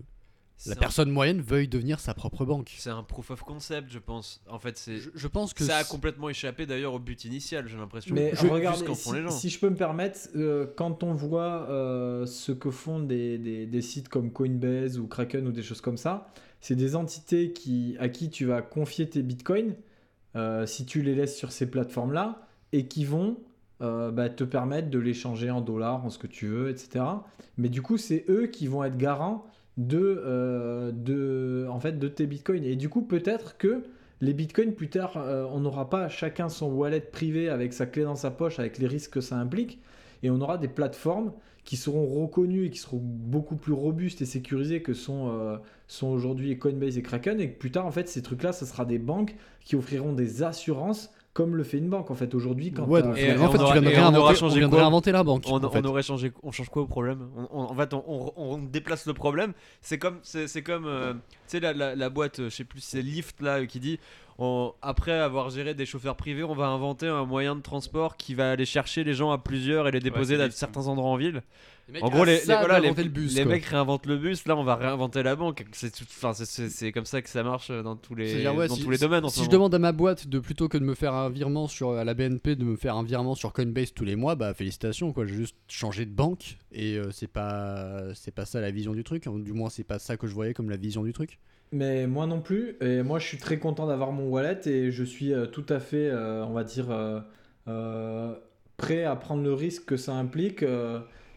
[0.67, 2.73] La un- personne moyenne veuille devenir sa propre banque.
[2.77, 4.43] C'est un proof of concept, je pense.
[4.49, 4.99] En fait, c'est.
[4.99, 8.15] Je, je pense que Ça a complètement échappé d'ailleurs au but initial, j'ai l'impression.
[8.15, 9.31] Mais plus regardez, qu'en si, font les gens.
[9.31, 13.67] si je peux me permettre, euh, quand on voit euh, ce que font des, des-
[13.67, 16.29] des sites comme Coinbase ou Kraken ou des choses comme ça,
[16.61, 19.75] c'est des entités qui, à qui tu vas confier tes bitcoins
[20.37, 23.39] euh, si tu les laisses sur ces plateformes-là et qui vont
[23.81, 27.03] euh, bah, te permettre de les changer en dollars, en ce que tu veux, etc.
[27.57, 29.47] Mais du coup, c'est eux qui vont être garants
[29.81, 32.65] de, euh, de, en fait, de tes bitcoins.
[32.65, 33.83] Et du coup, peut-être que
[34.21, 38.03] les bitcoins, plus tard, euh, on n'aura pas chacun son wallet privé avec sa clé
[38.03, 39.81] dans sa poche, avec les risques que ça implique.
[40.23, 41.33] Et on aura des plateformes
[41.65, 45.57] qui seront reconnues et qui seront beaucoup plus robustes et sécurisées que sont, euh,
[45.89, 47.41] sont aujourd'hui Coinbase et Kraken.
[47.41, 51.11] Et plus tard, en fait, ces trucs-là, ce sera des banques qui offriront des assurances
[51.33, 52.11] comme le fait une banque.
[52.11, 53.81] En fait, aujourd'hui, quand Ouais, t'as- donc Et finalement, en on fait, aura- tu viens
[53.83, 53.91] de on
[54.47, 55.45] on vient de quoi réinventer la banque.
[55.47, 55.79] On, en fait.
[55.81, 58.59] on aurait changé, on change quoi au problème on, on- En fait, on, on- on
[58.59, 59.53] déplace le problème.
[59.81, 62.81] C'est comme, c'est, comme, euh, tu sais la, la, la boîte, euh, je sais plus,
[62.81, 63.99] si c'est Lyft là qui dit,
[64.41, 68.35] on- après avoir géré des chauffeurs privés, on va inventer un moyen de transport qui
[68.35, 71.17] va aller chercher les gens à plusieurs et les déposer dans vite, certains endroits en
[71.17, 71.43] ville.
[72.03, 73.53] En gros, les, ça, les- voilà, les, d'inventer le bus, les quoi.
[73.53, 74.47] mecs réinventent le bus.
[74.47, 75.65] Là, on va réinventer la banque.
[75.73, 78.99] C'est comme ça que ça marche dans tous les, C'est-à-dire, ouais, dans si, tous les
[78.99, 79.25] domaines.
[79.25, 81.67] En si je demande à ma boîte de plutôt que de me faire un virement
[81.67, 84.55] sur à la BNP de me faire un virement sur Coinbase tous les mois, bah
[84.55, 88.71] félicitations quoi, j'ai juste changé de banque et euh, c'est pas c'est pas ça la
[88.71, 91.13] vision du truc, du moins c'est pas ça que je voyais comme la vision du
[91.13, 91.41] truc.
[91.73, 92.77] Mais moi non plus.
[92.81, 95.79] Et moi, je suis très content d'avoir mon wallet et je suis euh, tout à
[95.81, 96.89] fait, euh, on va dire,
[97.69, 98.35] euh,
[98.77, 100.65] prêt à prendre le risque que ça implique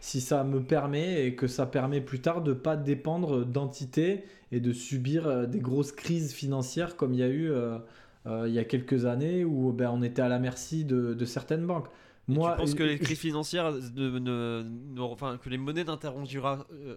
[0.00, 4.60] si ça me permet et que ça permet plus tard de pas dépendre d'entités et
[4.60, 7.78] de subir des grosses crises financières comme il y a eu euh,
[8.26, 11.24] euh, il y a quelques années où ben, on était à la merci de, de
[11.24, 11.88] certaines banques.
[12.26, 14.62] Moi, tu penses que les crises financières, ne, ne-
[14.94, 16.96] ne- enfin que les monnaies n'interrogera, euh.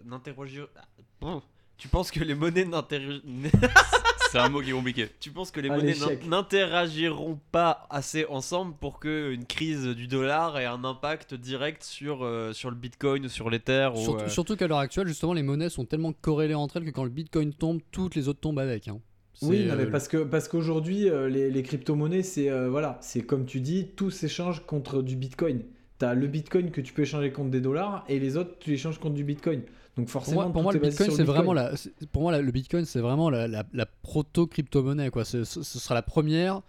[1.77, 3.21] Tu penses que les monnaies n'interro-
[4.31, 5.07] C'est un mot qui est compliqué.
[5.21, 5.93] Tu penses que les Un monnaies
[6.27, 12.23] n'interagiront pas assez ensemble pour que une crise du dollar ait un impact direct sur,
[12.25, 15.33] euh, sur le Bitcoin ou sur l'Ether ou, Surtout, euh, surtout qu'à l'heure actuelle, justement,
[15.33, 18.39] les monnaies sont tellement corrélées entre elles que quand le Bitcoin tombe, toutes les autres
[18.41, 18.87] tombent avec.
[18.89, 18.99] hein.
[19.43, 22.69] Oui, C'est, non, mais euh, parce que parce qu'aujourd'hui euh, les, les crypto-monnaies c'est euh,
[22.69, 25.61] voilà, c'est comme tu dis, tout s'échange contre du Bitcoin.
[25.99, 28.73] Tu as le Bitcoin que tu peux échanger contre des dollars et les autres tu
[28.73, 29.61] échanges contre du Bitcoin.
[29.97, 31.71] Donc Pour forcément moi, pour moi, le Bitcoin, c'est vraiment la,
[32.11, 35.25] pour moi, la- le Bitcoin, c'est vraiment la, la, la proto-crypto-monnaie, quoi.
[35.25, 36.61] Ce, ce sera la première,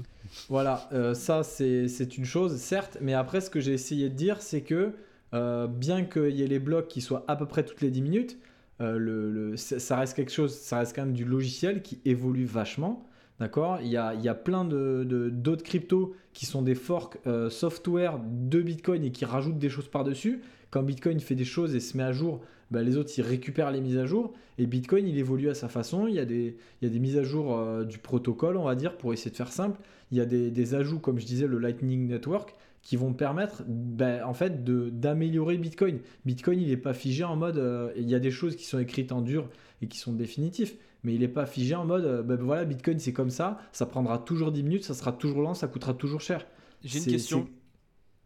[0.50, 4.42] Voilà, euh, ça c'est une chose, certes, mais après ce que j'ai essayé de dire,
[4.42, 4.94] c'est que
[5.34, 8.02] euh, bien qu'il y ait les blocs qui soient à peu près toutes les 10
[8.02, 8.38] minutes,
[8.82, 12.46] euh, le, le- ça reste quelque chose, ça reste quand même du logiciel qui évolue
[12.46, 13.08] vachement.
[13.40, 13.80] D'accord?
[13.82, 17.18] Il y, a, il y a plein de- de- d'autres cryptos qui sont des forks
[17.50, 20.42] software de Bitcoin et qui rajoutent des choses par-dessus.
[20.70, 23.72] Quand Bitcoin fait des choses et se met à jour, bah, les autres ils récupèrent
[23.72, 24.34] les mises à jour.
[24.58, 26.08] Et Bitcoin il évolue à sa façon.
[26.08, 28.64] Il y a des, il y a des mises à jour euh, du protocole, on
[28.66, 29.80] va dire, pour essayer de faire simple
[30.12, 33.64] il y a des, des ajouts, comme je disais, le Lightning Network, qui vont permettre
[33.68, 36.00] ben, en fait d'améliorer Bitcoin.
[36.26, 37.58] Bitcoin, il n'est pas figé en mode.
[37.58, 39.50] euh, il y a des choses qui sont écrites en dur
[39.82, 42.06] et qui sont définitifs, mais il n'est pas figé en mode.
[42.06, 45.42] euh, ben, voilà, Bitcoin, c'est comme ça, ça prendra toujours 10 minutes, ça sera toujours
[45.42, 46.46] lent, ça coûtera toujours cher.
[46.84, 47.50] J'ai une question.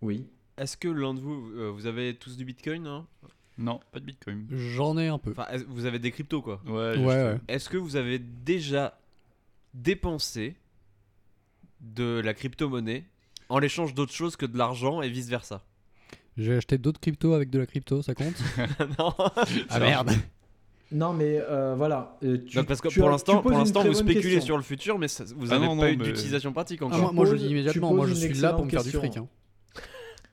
[0.02, 0.28] Oui.
[0.58, 3.08] Est-ce que l'un de vous, euh, vous avez tous du Bitcoin hein?
[3.60, 4.48] Non, pas de Bitcoin.
[4.50, 5.32] J'en ai un peu.
[5.32, 6.62] Enfin, vous avez des cryptos quoi.
[6.66, 7.38] Ouais, ouais.
[7.50, 8.98] Est-ce que vous avez déjà
[9.74, 10.56] dépensé
[11.82, 13.04] de la crypto-monnaie
[13.50, 15.62] en l'échange d'autre chose que de l'argent et vice versa
[16.38, 18.36] J'ai acheté d'autres cryptos avec de la crypto, ça compte?
[19.00, 19.14] Non.
[19.70, 20.12] Ah merde
[20.92, 22.18] Non, mais euh, voilà.
[22.24, 23.90] euh, tu- Donc, parce que tu pour as- l'instant, tu poses pour une l'instant, très
[23.90, 24.46] vous bonne spéculez question.
[24.46, 26.80] sur le futur, mais ça- vous Ah n'avez non, pas non, eu mais- d'utilisation pratique
[26.82, 27.00] Ah, encore.
[27.00, 28.84] moi, moi, je dis tu immédiatement, poses moi je une suis là pour me faire
[28.84, 29.00] du question.
[29.02, 29.18] fric.
[29.18, 29.28] hein.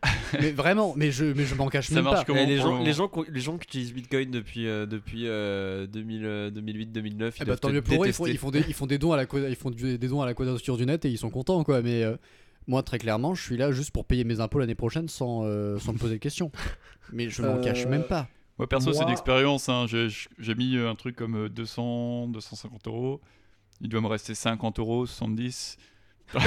[0.40, 2.24] mais vraiment, mais je, mais je m'en cache Ça même marche pas.
[2.24, 5.26] comment Eh, les, gens, les, gens, qui- les gens qui utilisent Bitcoin depuis, euh, depuis
[5.26, 8.30] euh, 2000, euh, 2008-2009, ils Eh bah, tant mieux pour eux, ils font, détester.
[8.34, 10.26] ils font des, ils font des dons à la ils font du- des dons à
[10.26, 11.80] la quadrature du net et ils sont contents quoi.
[11.82, 12.16] Mais euh,
[12.66, 15.78] moi très clairement, je suis là juste pour payer mes impôts l'année prochaine sans, euh,
[15.78, 16.52] sans me poser de questions.
[17.12, 18.28] Mais je m'en Euh, cache même pas.
[18.58, 19.68] Moi, perso, c'est Moi- une expérience.
[19.68, 19.86] hein.
[19.86, 23.20] J'ai mis euh, un truc comme euh, 200, 250 euros.
[23.82, 25.76] Il doit me rester 50 euros, 70.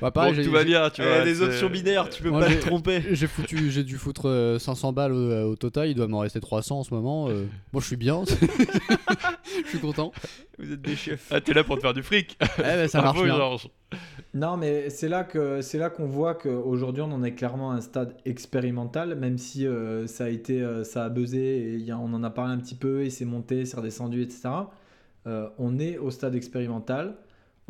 [0.00, 1.24] Bah, pareil, Bon, j'ai- tout va bien, tu Eh, vois.
[1.24, 3.02] les c'est- options binaires, tu peux Moi, pas te tromper.
[3.12, 6.40] J'ai foutu, j'ai dû foutre euh, 500 balles au, au total, il doit m'en rester
[6.40, 7.28] 300 en ce moment.
[7.28, 7.44] euh.
[7.72, 8.24] Moi je suis bien,
[9.64, 10.10] je suis content.
[10.58, 11.28] Vous êtes des chefs.
[11.30, 12.36] Ah, t'es là pour te faire du fric.
[12.58, 13.36] Eh ben, ça marche Bravo, bien.
[13.36, 13.68] Georges.
[14.34, 17.74] Non, mais c'est là que c'est là qu'on voit qu'aujourd'hui on en est clairement à
[17.76, 21.82] un stade expérimental, même si euh, ça a été, euh, ça a buzzé et il
[21.84, 24.48] y a- on en a parlé un petit peu et c'est monté, c'est redescendu, etc.
[25.28, 27.14] Euh, on est au stade expérimental,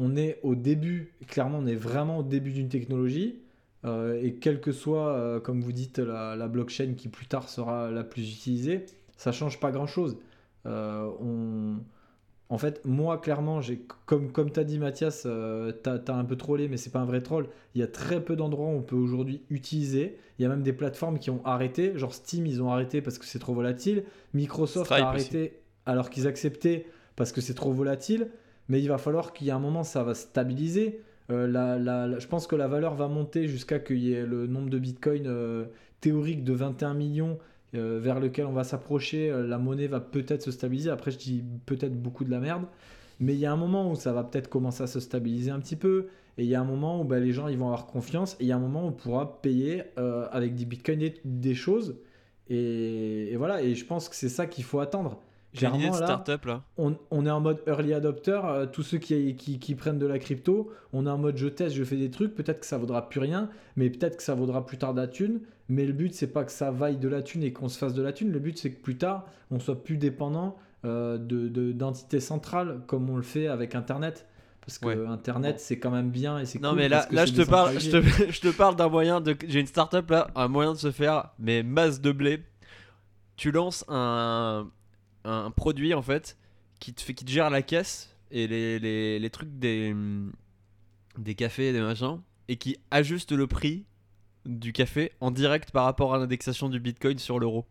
[0.03, 3.41] on est au début, clairement on est vraiment au début d'une technologie
[3.85, 7.49] euh, et quelle que soit, euh, comme vous dites, la, la blockchain qui plus tard
[7.49, 8.87] sera la plus utilisée,
[9.17, 10.19] ça change pas grand chose.
[10.65, 11.77] on
[12.53, 16.25] en fait, moi, clairement, j'ai, comme, comme tu as dit, Mathias, euh, tu as, un
[16.27, 17.49] peu trollé, mais c'est pas un vrai troll.
[17.75, 20.19] Il y a très peu d'endroits où on peut aujourd'hui utiliser.
[20.39, 21.97] Il y a même des plateformes qui ont arrêté.
[21.97, 24.05] Genre Steam, ils ont arrêté parce que c'est trop volatile.
[24.35, 25.61] Microsoft Stripe a arrêté.
[25.87, 26.85] alors qu'ils acceptaient
[27.17, 28.29] parce que c'est trop volatile.
[28.73, 31.03] Mais il va falloir qu'il y ait un moment, ça va stabiliser.
[31.29, 34.79] Euh, je pense que la valeur va monter jusqu'à qu'il y ait le nombre de
[34.79, 35.67] bitcoins euh,
[36.01, 37.39] théorique de 21 millions
[37.75, 39.31] euh, vers lequel on va s'approcher.
[39.31, 40.89] Euh, la monnaie va peut-être se stabiliser.
[40.89, 42.65] Après, je dis peut-être beaucoup de la merde.
[43.21, 45.61] Mais il y a un moment où ça va peut-être commencer à se stabiliser un
[45.61, 46.07] petit peu.
[46.39, 48.39] Et il y a un moment où bah, les gens vont avoir confiance.
[48.41, 49.83] Et il y a un moment où on pourra payer
[50.31, 51.99] avec des bitcoins des, des choses.
[52.49, 53.61] Et voilà.
[53.61, 55.21] Et je pense que c'est ça qu'il faut attendre.
[55.55, 56.63] J'ai une idée de Clairement, là, start-up là.
[56.79, 60.07] on, on est en mode early adopter, euh, tous ceux qui, qui, qui prennent de
[60.07, 62.79] la crypto, on est en mode je teste, je fais des trucs, peut-être que ça
[62.79, 65.93] vaudra plus rien, mais peut-être que ça vaudra plus tard de la thune, mais le
[65.93, 68.13] but c'est pas que ça vaille de la thune et qu'on se fasse de la
[68.15, 72.21] thune, le but c'est que plus tard on soit plus dépendant euh, de, de- d'entités
[72.21, 74.27] centrales comme on le fait avec Internet.
[74.65, 75.07] Parce que Ouais.
[75.07, 77.79] Internet c'est quand même bien et c'est Non cool mais là, là je te parle,
[77.79, 78.27] je décentralisé.
[78.27, 80.91] te, je te parle d'un moyen de, j'ai une startup là, un moyen de se
[80.93, 82.43] faire mais masse de blé.
[83.37, 84.71] Tu lances un,
[85.25, 86.37] un produit en fait
[86.81, 89.95] qui te fait, qui te gère la caisse et les, les, les trucs des
[91.19, 93.85] des cafés et des machins et qui ajuste le prix
[94.47, 97.67] du café en direct par rapport à l'indexation du Bitcoin sur l'euro.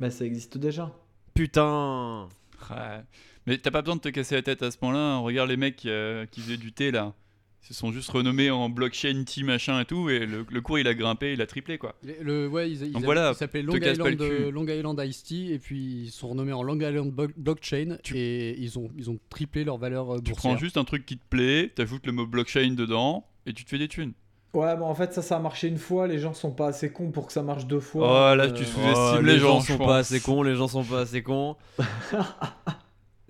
[0.00, 0.90] Bah, ça existe déjà.
[1.34, 2.28] Putain.
[2.70, 3.02] Ouais.
[3.46, 5.18] Mais t'as pas besoin de te casser la tête à ce point-là.
[5.18, 7.14] Regarde les mecs euh, qui faisaient du thé là.
[7.62, 10.10] Ils se sont juste renommés en blockchain, tea machin et tout.
[10.10, 11.94] Et le, le cours il a grimpé, il a triplé quoi.
[12.02, 13.32] Les- Le, ouais, ils, ils Donc voilà,
[13.62, 14.50] Long le euh.
[14.50, 18.78] Long Island Ice Tea et puis ils sont renommés en Long Island Blockchain et ils
[18.80, 20.52] ont, ils ont triplé leur valeur euh, Tu boursière.
[20.54, 23.70] prends juste un truc qui te plaît, t'ajoutes le mot blockchain dedans et tu te
[23.70, 24.12] fais des thunes.
[24.54, 26.06] Ouais, mais en fait, ça, ça a marché une fois.
[26.06, 28.32] Les gens sont pas assez cons pour que ça marche deux fois.
[28.32, 30.84] Oh, là, Euh, tu sous-estimes Oh, les gens, sont pas assez cons, les gens sont
[30.84, 31.56] pas assez cons.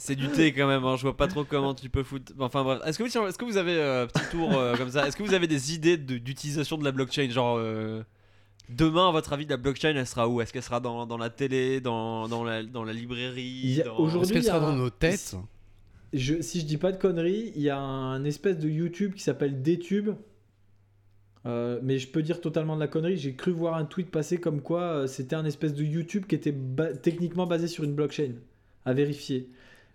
[0.04, 2.32] C'est du thé quand même, hein, je vois pas trop comment tu peux foutre.
[2.40, 5.06] Enfin bref, est-ce que, vous- est-ce que vous avez, euh, petit tour euh, comme ça,
[5.06, 7.30] est-ce que vous avez des idées d'utilisation de la blockchain?
[7.30, 8.02] Genre, euh,
[8.68, 10.40] demain, à votre avis, la blockchain, elle sera où?
[10.40, 14.38] Est-ce qu'elle sera dans, dans la télé, dans, dans, la, dans la librairie dans- aujourd'hui-
[14.38, 15.36] a sera dans nos têtes?
[16.12, 19.22] Je, si je dis pas de conneries, il y a un espèce de YouTube qui
[19.22, 20.10] s'appelle DTube.
[21.46, 23.16] Euh, mais je peux dire totalement de la connerie.
[23.16, 26.34] J'ai cru voir un tweet passer comme quoi euh, c'était un espèce de YouTube qui
[26.34, 28.32] était ba- techniquement basé sur une blockchain.
[28.84, 29.48] À vérifier.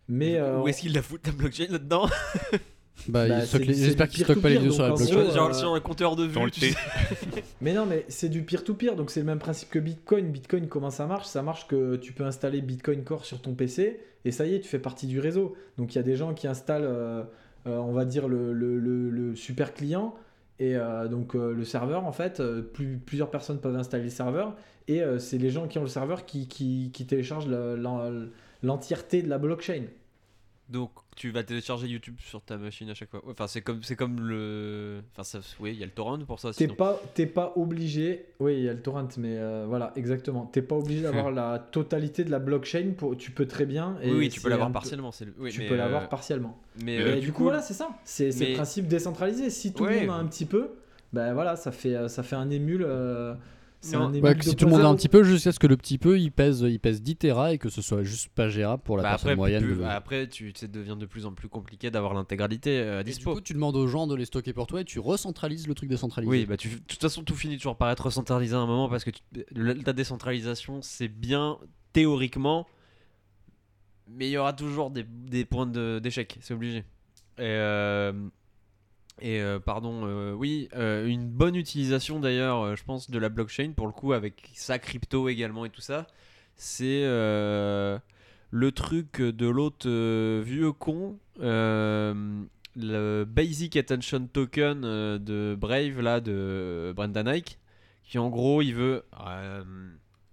[0.09, 2.07] Mais euh, Où est-ce qu'il la fout la blockchain là-dedans
[3.09, 4.83] Bah, Bah, ils stockent c'est- les- c'est J'espère du qu'ils stockent pas les vidéos sur
[4.83, 5.23] la donc en blockchain.
[5.23, 6.71] gros, Genre euh, sur un compteur de Dans vues le tu thé.
[6.71, 7.43] sais.
[7.61, 10.31] Mais non, mais c'est du peer-to-peer, donc c'est le même principe que Bitcoin.
[10.31, 11.27] Bitcoin, comment ça marche?
[11.27, 14.59] Ça marche que tu peux installer Bitcoin Core sur ton PC et ça y est,
[14.61, 15.55] tu fais partie du réseau.
[15.77, 17.23] Donc il y a des gens qui installent, euh,
[17.67, 20.15] euh, on va dire, le, le- le- le super client
[20.59, 24.09] et euh, donc euh, le serveur, en fait, euh, plus- plusieurs personnes peuvent installer le
[24.09, 24.55] serveur
[24.87, 28.09] et euh, c'est les gens qui ont le serveur qui, qui- qui téléchargent le- l'en-
[28.67, 29.83] l'entièreté de la blockchain.
[30.69, 33.21] Donc tu vas télécharger YouTube sur ta machine à chaque fois.
[33.25, 34.99] Enfin, c'est comme, c'est comme le.
[35.13, 36.51] Enfin, ça, oui, il y a le torrent pour ça.
[36.51, 38.25] T'es pas, t'es pas obligé.
[38.41, 40.45] Oui, il y a le torrent, mais euh, voilà, exactement.
[40.45, 42.91] T'es pas obligé d'avoir la totalité de la blockchain.
[42.97, 43.95] Pour, tu peux très bien.
[44.03, 45.13] Et Oui, oui, tu peux l'avoir partiellement.
[45.13, 46.59] c'est le- oui, tu mais, peux euh, l'avoir partiellement.
[46.83, 47.89] Mais Euh, euh, du coup, voilà, c'est ça.
[48.03, 49.49] C'est c'est mais- le principe décentralisé.
[49.49, 50.01] Si tout Ouais.
[50.01, 50.71] le monde a un petit peu,
[51.13, 52.85] ben voilà, ça fait, euh, ça fait un émule.
[53.93, 54.11] Non.
[54.11, 54.75] Ouais, si tout le 2.0.
[54.75, 57.01] monde a un petit peu, jusqu'à ce que le petit peu il pèse, il pèse
[57.01, 59.63] 10 Tera et que ce soit juste pas gérable pour la bah, personne après, moyenne.
[59.63, 63.01] plus- de- après, tu ça devient de plus en plus compliqué d'avoir l'intégralité euh, à
[63.01, 63.35] Et du dispo.
[63.35, 65.89] coup, tu demandes aux gens de les stocker pour toi et tu recentralises le truc
[65.89, 66.29] décentralisé.
[66.29, 68.89] Oui, bah tu, de toute façon, tout finit toujours par être centralisé à un moment
[68.89, 71.57] parce que tu- ta décentralisation, c'est bien
[71.93, 72.67] théoriquement,
[74.09, 76.79] mais il y aura toujours des, des points de- d'échec, c'est obligé.
[76.79, 76.83] Et,
[77.43, 78.11] euh,
[79.19, 83.71] et euh, pardon, euh, oui, euh, une bonne utilisation d'ailleurs, je pense, de la blockchain
[83.75, 86.07] pour le coup, avec sa crypto également et tout ça,
[86.55, 89.89] c'est le truc de l'autre
[90.41, 91.17] vieux con.
[91.39, 97.57] le Basic Attention Token de Brave, là, de Brendan Ike,
[98.03, 99.03] qui en gros, il veut.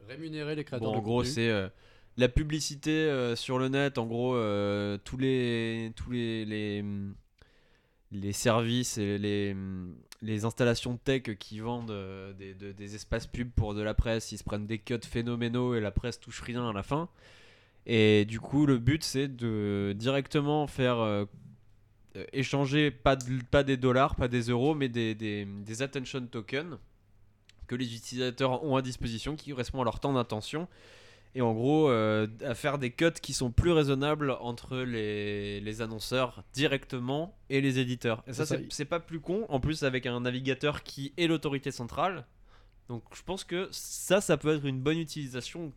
[0.06, 1.32] Rémunérer les créateurs bon, en gros, contenu.
[1.32, 1.70] c'est
[2.18, 3.96] la publicité sur le net.
[3.96, 4.34] En gros,
[5.04, 6.84] tous les, tous les, les,
[8.14, 9.54] les services et les,
[10.22, 14.32] les installations tech qui vendent euh, des, de- des espaces pubs pour de la presse,
[14.32, 17.08] ils se prennent des cuts phénoménaux et la presse touche rien à la fin.
[17.86, 21.26] Et du coup, le but, c'est de directement faire euh,
[22.16, 23.18] euh, échanger pas,
[23.50, 26.78] pas des dollars, pas des euros, mais des, des, des attention tokens
[27.66, 30.68] que les utilisateurs ont à disposition qui correspondent à leur temps d'attention.
[31.36, 35.82] Et en gros, euh, à faire des cuts qui sont plus raisonnables entre les, les
[35.82, 38.22] annonceurs directement et les éditeurs.
[38.26, 39.46] Et ça, c'est pas plus con.
[39.48, 42.24] En plus, avec un navigateur qui est l'autorité centrale.
[42.88, 45.72] Donc, je pense que ça, ça peut être une bonne utilisation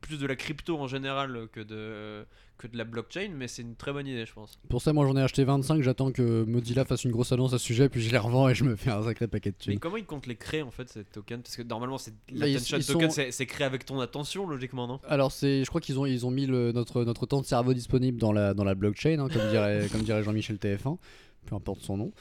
[0.00, 2.24] plus de la crypto en général que de,
[2.56, 4.58] que de la blockchain, mais c'est une très bonne idée, je pense.
[4.68, 5.82] Pour ça, moi j'en ai acheté 25.
[5.82, 8.54] J'attends que Mozilla fasse une grosse annonce à ce sujet, puis je les revends et
[8.54, 9.78] je me fais un sacré paquet de Mais thunes.
[9.80, 11.42] comment ils comptent les créer en fait, ces tokens?
[11.42, 14.86] Parce que normalement, c'est ils- l'attention token, sont- c'est- c'est créé avec ton attention, logiquement,
[14.86, 14.98] non?
[15.08, 17.74] Alors, c'est, je crois qu'ils ont, ils ont mis le- notre, notre temps de cerveau
[17.74, 20.98] disponible dans la, dans la blockchain, hein, comme dirait, comme dirait Jean-Michel TF1,
[21.46, 22.12] peu importe son nom.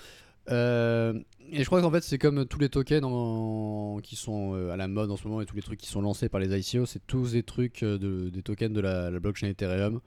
[0.50, 1.14] Euh,
[1.52, 4.78] et je crois qu'en fait, c'est comme tous les tokens en- qui sont euh, à
[4.78, 6.86] la mode en ce moment et tous les trucs qui sont lancés par les ICO,
[6.86, 10.00] c'est tous des trucs euh, de, des tokens de la, la blockchain Ethereum.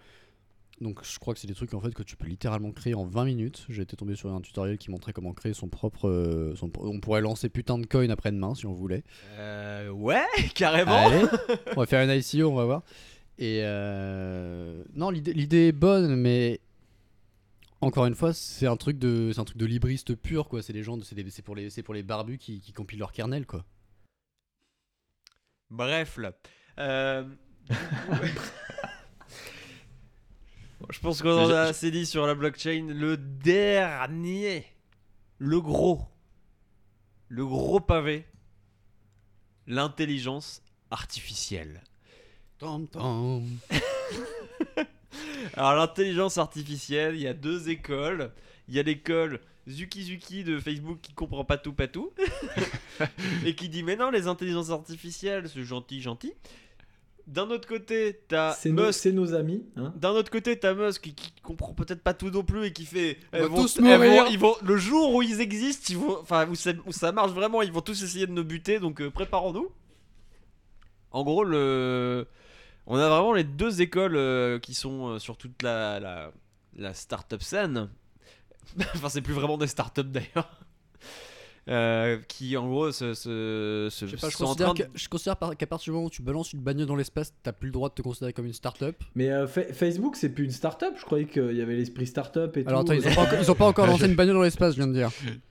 [0.80, 3.04] Donc, je crois que c'est des trucs en fait que tu peux littéralement créer en
[3.04, 3.66] 20 minutes.
[3.68, 6.54] J'ai été tombé sur un tutoriel qui montrait comment créer son propre.
[6.56, 9.02] son- on pourrait lancer putain de coin après-demain si on voulait.
[9.38, 10.22] Euh, Ouais,
[10.54, 11.24] carrément Allez,
[11.76, 12.82] on va faire une ICO, on va voir.
[13.38, 16.60] Et euh, non, l'idée est bonne, mais
[17.80, 20.62] encore une fois, c'est un truc de, c'est un truc de libriste pur, quoi.
[20.62, 23.12] C'est les gens, de- c'est pour les, c'est pour les barbus qui, qui compilent leur
[23.12, 23.64] kernel, quoi.
[25.70, 26.32] Bref, là.
[26.78, 27.24] Euh,
[30.80, 32.86] Bon, Je pense qu'on en a assez dit sur la blockchain.
[32.88, 34.64] Le dernier,
[35.38, 36.02] le gros,
[37.28, 38.26] le gros pavé,
[39.66, 41.82] l'intelligence artificielle.
[42.58, 43.46] Tam, tam.
[45.54, 48.30] Alors l'intelligence artificielle, il y a deux écoles.
[48.68, 52.12] Il y a l'école Zuki Zuki de Facebook qui comprend pas tout, pas tout,
[53.44, 56.32] et qui dit mais non les intelligences artificielles c'est gentil, gentil.
[57.26, 59.64] D'un autre côté, t'as C'est nos, Musk c'est nos amis.
[59.76, 59.92] Hein.
[59.96, 62.84] D'un autre côté, t'as Musk qui, qui comprend peut-être pas tout non plus et qui
[62.84, 63.18] fait.
[63.30, 64.24] Elles va vont- tous elles vont- mourir.
[64.30, 67.30] ils vont, le jour où ils existent, ils vont, enfin où, ça- où ça marche
[67.30, 68.80] vraiment, ils vont tous essayer de nous buter.
[68.80, 69.70] Donc euh, préparons-nous.
[71.12, 72.26] En gros, le,
[72.86, 76.32] on a vraiment les deux écoles euh, qui sont euh, sur toute la la,
[76.76, 77.88] la startup scène.
[78.94, 80.50] enfin, c'est plus vraiment des startups d'ailleurs.
[81.68, 84.84] Euh, qui en gros se, se, se- Je sais pas, je sont en considère, train
[84.84, 86.96] de- que- je considère par- qu'à partir du moment où tu balances une bagnole dans
[86.96, 88.96] l'espace, t'as plus le droit de te considérer comme une start-up.
[89.14, 90.94] Mais euh, Fa- Facebook, c'est plus une start-up.
[90.98, 92.92] Je croyais qu'il y avait l'esprit start-up et Alors tout.
[92.92, 94.78] attends, ils ont pas encore, ils ont pas encore lancé une bagnole dans l'espace, je
[94.78, 95.10] viens de dire.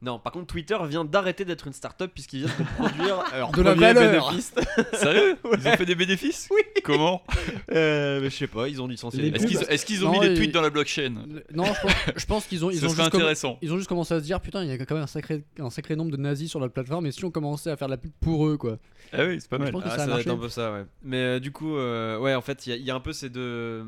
[0.00, 3.62] Non, par contre, Twitter vient d'arrêter d'être une startup puisqu'ils viennent de produire leur De
[3.62, 4.28] la premier valeur.
[4.30, 4.54] bénéfice.
[4.92, 5.36] Sérieux?
[5.44, 6.48] Ils ont fait des bénéfices?
[6.52, 6.60] Oui.
[6.84, 7.22] Comment?
[7.70, 10.20] Euh, mais je sais pas, ils ont licencié Les Est-ce qu'ils est-ce qu'ils ont Non,
[10.20, 11.12] mis des et- tweets dans la blockchain?
[11.52, 13.58] Non, je pense, je pense qu'ils ont, ils Ce ont serait juste comm- intéressant.
[13.60, 15.44] ils ont juste commencé à se dire putain, il y a quand même un sacré,
[15.58, 17.92] un sacré nombre de nazis sur la plateforme, et si on commençait à faire de
[17.92, 18.78] la pub pour eux, quoi.
[19.12, 19.72] Ah oui, c'est pas Je mal.
[19.72, 20.38] pense que Ah, ça a ça doit être marché.
[20.38, 20.84] un peu ça, ouais.
[21.02, 23.00] Mais euh, du coup, euh, ouais, en fait, il y, a- il y a un
[23.00, 23.84] peu ces deux,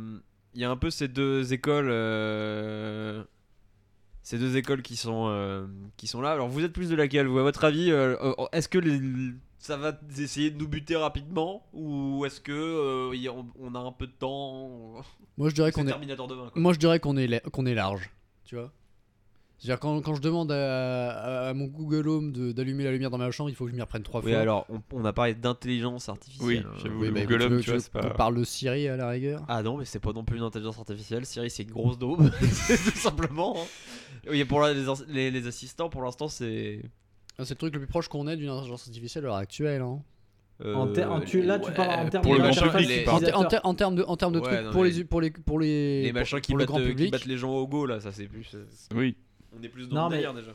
[0.55, 3.23] il y a un peu ces deux écoles, euh,
[4.23, 5.67] ces deux écoles qui sont, euh,
[5.97, 6.33] qui sont là.
[6.33, 9.01] Alors, vous êtes plus de laquelle, vous, à votre avis, euh, euh, est-ce que les,
[9.59, 14.07] ça va essayer de nous buter rapidement ou est-ce que euh, on, a un peu
[14.07, 15.03] de temps
[15.37, 16.49] Moi, je dirais qu'on est, Terminator demain.
[16.51, 16.61] Quoi.
[16.63, 18.11] moi, je dirais qu'on est, la- qu'on est large,
[18.45, 18.73] tu vois.
[19.63, 23.11] C'est-à-dire quand, quand je demande à, à- à mon Google Home de- d'allumer la lumière
[23.11, 24.41] dans ma chambre, il faut que je m'y reprenne trois Oui, fois.
[24.41, 26.67] alors, on, on a parlé d'intelligence Oui, artificielle.
[26.67, 26.79] hein.
[26.83, 27.01] j'avoue.
[27.01, 28.97] Oui, le bah, Google Home, veux- tu vois, c'est pas- qu'on parle de Siri à
[28.97, 29.45] la rigueur?
[29.49, 31.27] Ah non, mais c'est pas non plus une intelligence artificielle.
[31.27, 33.55] Siri, c'est une grosse daube, tout simplement.
[33.59, 33.67] hein.
[34.31, 36.81] Oui, pour la- les, les, les assistants, pour l'instant, c'est.
[37.39, 39.83] Ah, C'est le truc le plus proche qu'on ait d'une intelligence artificielle à l'heure actuelle.
[39.83, 40.01] hein.
[40.65, 42.71] En ter- en- tu- là, tu ouais, parles en termes Pour les le grand machins-
[42.71, 43.17] public, les- tu parles.
[43.17, 43.49] En, ter- en Utilisateur.
[43.63, 45.59] ter- en termes de, en termes de Ouais, trucs non, pour, les, pour, les, pour
[45.61, 47.13] les, les pour- machins qui, pour le battent, grand euh, qui public.
[47.13, 48.51] battent les gens au go, là, ça c'est plus.
[48.55, 49.17] euh, Oui.
[49.59, 50.53] On est plus dans Non, le mais- délire déjà.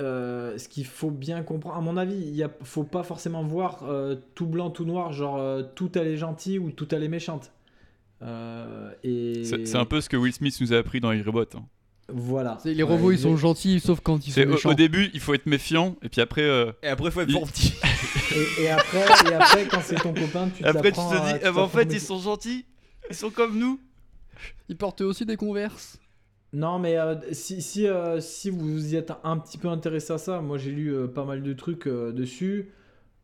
[0.00, 3.42] Euh, ce qu'il faut bien comprendre, à mon avis, il y a, faut pas forcément
[3.42, 7.02] voir euh, tout blanc, tout noir, genre euh, tout elle est gentille ou tout elle
[7.02, 7.50] est méchante.
[8.22, 11.42] Euh, et C'est un peu ce que Will Smith nous a appris dans iRobot.
[11.56, 11.64] hein.
[12.08, 12.58] voilà.
[12.64, 14.70] Les robots, Ouais, ils sont gentils, sauf quand ils sont au, méchants.
[14.70, 17.40] au début, il faut être méfiant, et puis après, euh, Et après, faut être Il-
[17.50, 17.74] petit.
[18.60, 21.40] Et, et après, et après, quand c'est ton copain, tu après tu te à- dis,
[21.40, 22.64] tu ah bah, en fait, ils sont gentils,
[23.10, 23.80] ils sont comme nous.
[24.68, 25.98] Ils portent aussi des converses.
[26.52, 30.18] Non, mais euh, si, si, euh, si vous y êtes un petit peu intéressé à
[30.18, 32.72] ça, moi j'ai lu euh, pas mal de trucs dessus.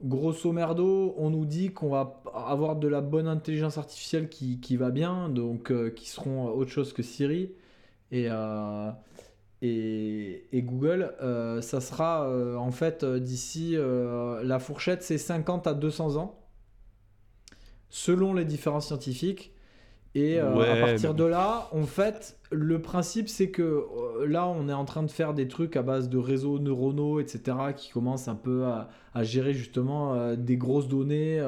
[0.03, 4.91] Grosso merdo, on nous dit qu'on va avoir de la bonne intelligence artificielle qui, va
[4.91, 7.53] bien, donc qui seront autre chose que Siri
[8.11, 8.29] et,
[9.62, 11.14] et, Google.
[11.62, 16.39] Ça sera en fait d'ici la fourchette, c'est 50 à 200 ans,
[17.89, 19.54] selon les différents scientifiques.
[20.17, 24.27] Et euh, Ouais, à partir mais- de là, en fait, le principe c'est que euh,
[24.29, 27.57] là, on est en train de faire des trucs à base de réseaux neuronaux, etc.,
[27.77, 31.43] qui commencent un peu à, à gérer justement euh, des grosses données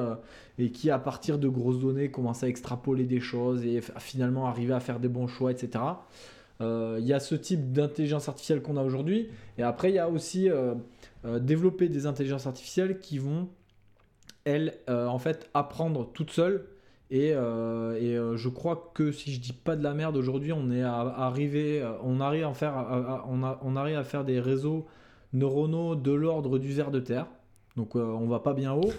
[0.59, 4.73] et qui, à partir de grosses données, commencent à extrapoler des choses et finalement arriver
[4.73, 5.83] à faire des bons choix, etc.
[6.59, 9.29] Il y a ce type d'intelligence artificielle qu'on a aujourd'hui.
[9.57, 10.49] Et après, il y a aussi
[11.23, 13.47] développer des intelligences artificielles qui vont,
[14.45, 16.65] elles, en fait, apprendre toutes seules.
[17.09, 20.69] Et, euh, euh, je crois que si je dis pas de la merde aujourd'hui, on
[20.71, 24.85] est à, euh, on arrive à faire, on, arrive à faire des réseaux
[25.33, 27.27] neuronaux de l'ordre du ver de terre.
[27.77, 28.91] Donc euh, on va pas bien haut.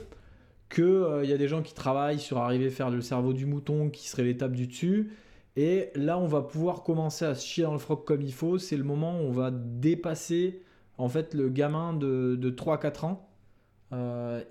[0.70, 3.44] qu'il euh, y a des gens qui travaillent sur arriver à faire le cerveau du
[3.44, 5.12] mouton qui serait l'étape du dessus.
[5.56, 8.58] Et là, on va pouvoir commencer à se chier dans le froc comme il faut.
[8.58, 10.62] C'est le moment où on va dépasser
[10.98, 13.28] en fait le gamin de, de 3-4 ans.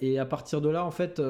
[0.02, 1.22] Et à partir de là, en fait,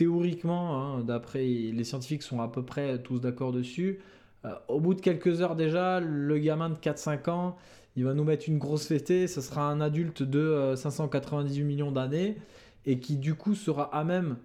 [0.00, 3.98] théoriquement, hein, d'après les scientifiques sont à peu près tous d'accord dessus,
[4.46, 7.58] euh, au bout de quelques heures déjà, le gamin de 4-5 ans,
[7.96, 9.26] il va nous mettre une grosse fêtée.
[9.26, 12.38] Ce sera un adulte de euh, 598 millions d'années
[12.86, 14.38] et qui du coup sera à même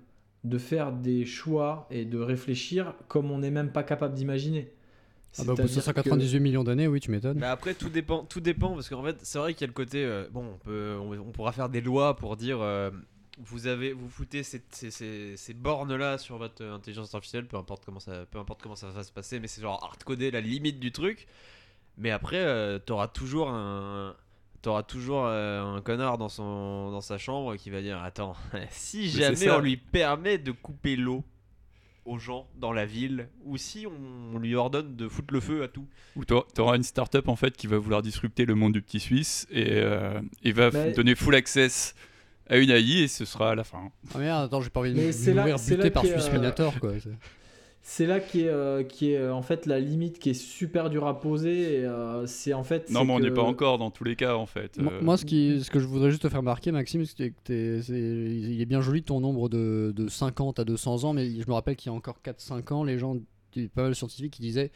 [0.43, 4.73] de faire des choix et de réfléchir comme on n'est même pas capable d'imaginer.
[5.37, 7.39] Ah bah, au bout de C'est-à-dire 198 millions d'années, oui, tu m'étonnes.
[7.39, 9.73] Bah après tout dépend, tout dépend parce qu'en fait c'est vrai qu'il y a le
[9.73, 12.91] côté euh, bon on peut on, on pourra faire des lois pour dire euh,
[13.37, 17.45] vous avez vous foutez ces, ces, ces, ces bornes là sur votre euh, intelligence artificielle
[17.47, 20.31] peu importe comment ça peu importe comment ça va se passer mais c'est genre hardcodé
[20.31, 21.27] la limite du truc.
[21.97, 24.15] Mais après euh, t'auras toujours un
[24.61, 28.35] t'auras toujours euh, un connard dans son dans sa chambre qui va dire attends
[28.71, 31.23] si jamais on lui permet de couper l'eau
[32.05, 35.63] aux gens dans la ville ou si on, on lui ordonne de foutre le feu
[35.63, 35.87] à tout.
[36.15, 38.99] Ou tu auras une startup en fait qui va vouloir disrupter le monde du petit
[38.99, 41.95] Suisse et, euh, et va Mais- donner full access
[42.47, 43.91] à une AI et ce sera à la fin.
[44.13, 46.05] Ah merde, attends, j'ai pas envie de Mais c'est là- mourir c'est buté là par
[46.05, 46.91] Swiss euh, Minator, quoi.
[47.81, 50.89] c'est- là qui est, euh, qui est euh, en fait la limite qui est super
[50.89, 51.75] dure à poser.
[51.81, 52.89] et, euh, c'est en fait.
[52.89, 54.77] Non c'est mais on n'est que- pas encore dans tous les cas en fait.
[54.79, 57.29] Moi, Euh, moi, ce, qui, ce que je voudrais juste te faire remarquer, Maxime, c'est
[57.31, 61.13] que t'es- c'est- il est bien joli ton nombre de, de 50 à 200 ans,
[61.13, 63.17] mais je me rappelle qu'il y a encore 4-5 ans, les gens,
[63.55, 64.71] il y a pas mal de scientifiques qui disaient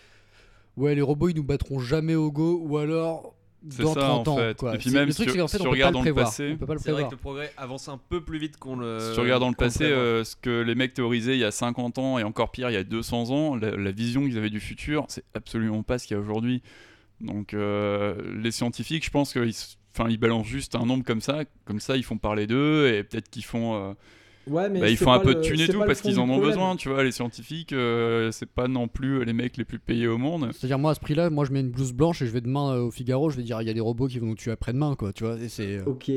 [0.78, 3.34] Ouais, les robots ils nous battront jamais au go, ou alors
[3.70, 4.38] C'est dans ça, 30 en ans.
[4.38, 4.58] fait.
[4.58, 4.76] quoi.
[4.76, 5.72] Et puis C'est- même le truc, si c'est qu'en tu- fait, si on peut pas
[5.74, 6.26] regardes le dans le prévoir.
[6.28, 7.12] passé- On peut pas le C'est vrai que prévoir.
[7.12, 9.00] le progrès avance un peu plus vite qu'on le.
[9.00, 11.52] Si tu regardes dans le passé, euh, ce que les mecs théorisaient il y a
[11.52, 14.50] 50 ans et encore pire il y a 200 ans, la, la vision qu'ils avaient
[14.50, 16.62] du futur, c'est absolument pas ce qu'il y a aujourd'hui.
[17.22, 19.52] Donc euh, les scientifiques, je pense qu'ils
[20.08, 23.30] ils balancent juste un nombre comme ça, comme ça ils font parler d'eux et peut-être
[23.30, 23.94] qu'ils font, euh,
[24.50, 26.28] Ouais, mais bah, ils font un peu de thunes et tout parce qu'ils en ont
[26.34, 26.50] problème.
[26.50, 27.04] besoin, tu vois.
[27.04, 30.50] Les scientifiques, euh, c'est pas non plus les mecs les plus payés au monde.
[30.54, 32.74] C'est-à-dire, moi, à ce prix-là, moi, je mets une blouse blanche et je vais demain
[32.74, 34.52] euh, au Figaro, je vais dire Il y a des robots qui vont nous tuer
[34.52, 35.38] après-demain, quoi, tu vois.
[35.38, 35.78] Et c'est.
[35.78, 36.12] euh, Ok.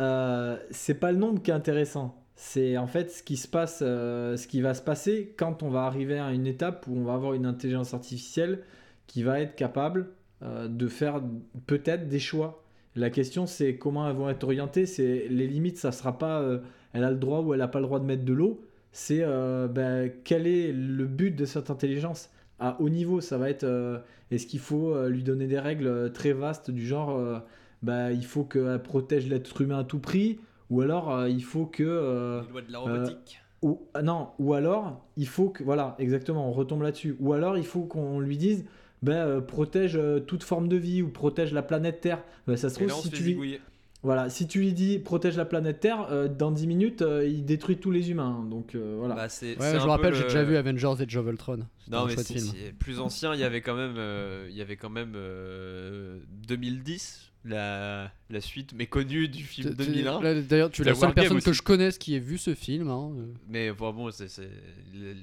[0.00, 2.16] Euh, c'est pas le nombre qui est intéressant.
[2.36, 5.68] C'est en fait ce qui se passe, euh, ce qui va se passer quand on
[5.68, 8.62] va arriver à une étape où on va avoir une intelligence artificielle
[9.06, 10.08] qui va être capable
[10.42, 11.20] euh, de faire
[11.66, 12.64] peut-être des choix.
[12.96, 14.86] La question c'est comment elles vont être orientées.
[14.86, 16.60] C'est les limites, ça sera pas euh,
[16.92, 18.60] elle a le droit ou elle a pas le droit de mettre de l'eau.
[18.92, 23.20] C'est euh, ben, quel est le but de cette intelligence à haut niveau?
[23.20, 23.98] Ça va être euh,
[24.30, 27.38] est-ce qu'il faut euh, lui donner des règles très vastes du genre euh,
[27.82, 32.42] bah, il faut qu'elle protège l'être humain à tout prix, ou alors il faut que.
[32.46, 33.40] Les lois de la robotique.
[33.62, 35.62] ou, ah non, ou alors il faut que.
[35.62, 37.16] Voilà, exactement, on retombe là-dessus.
[37.20, 38.64] Ou alors il faut qu'on lui dise
[39.02, 42.22] bah, euh, protège toute forme de vie ou protège la planète Terre.
[42.56, 43.60] Ça se trouve, si tu, lui.
[44.02, 47.44] Voilà, si tu lui dis protège la planète Terre, euh, dans 10 minutes, euh, il
[47.44, 48.46] détruit tous les humains.
[48.48, 49.14] Donc euh, voilà.
[49.14, 51.66] Bah, c'est- Ouais, c'est je me rappelle, j'ai déjà vu Avengers et Ultron.
[51.84, 54.62] C'était Non mais si, si, plus ancien, il y avait quand même, euh, il y
[54.62, 60.20] avait quand même euh, 2010, la, la suite méconnue du film Tu- tu- 2001.
[60.22, 62.90] là, D'ailleurs, tu es la seule personne que je connaisse qui ait vu ce film.
[62.90, 63.12] hein.
[63.48, 64.50] Mais bon, bon, c'est c'est-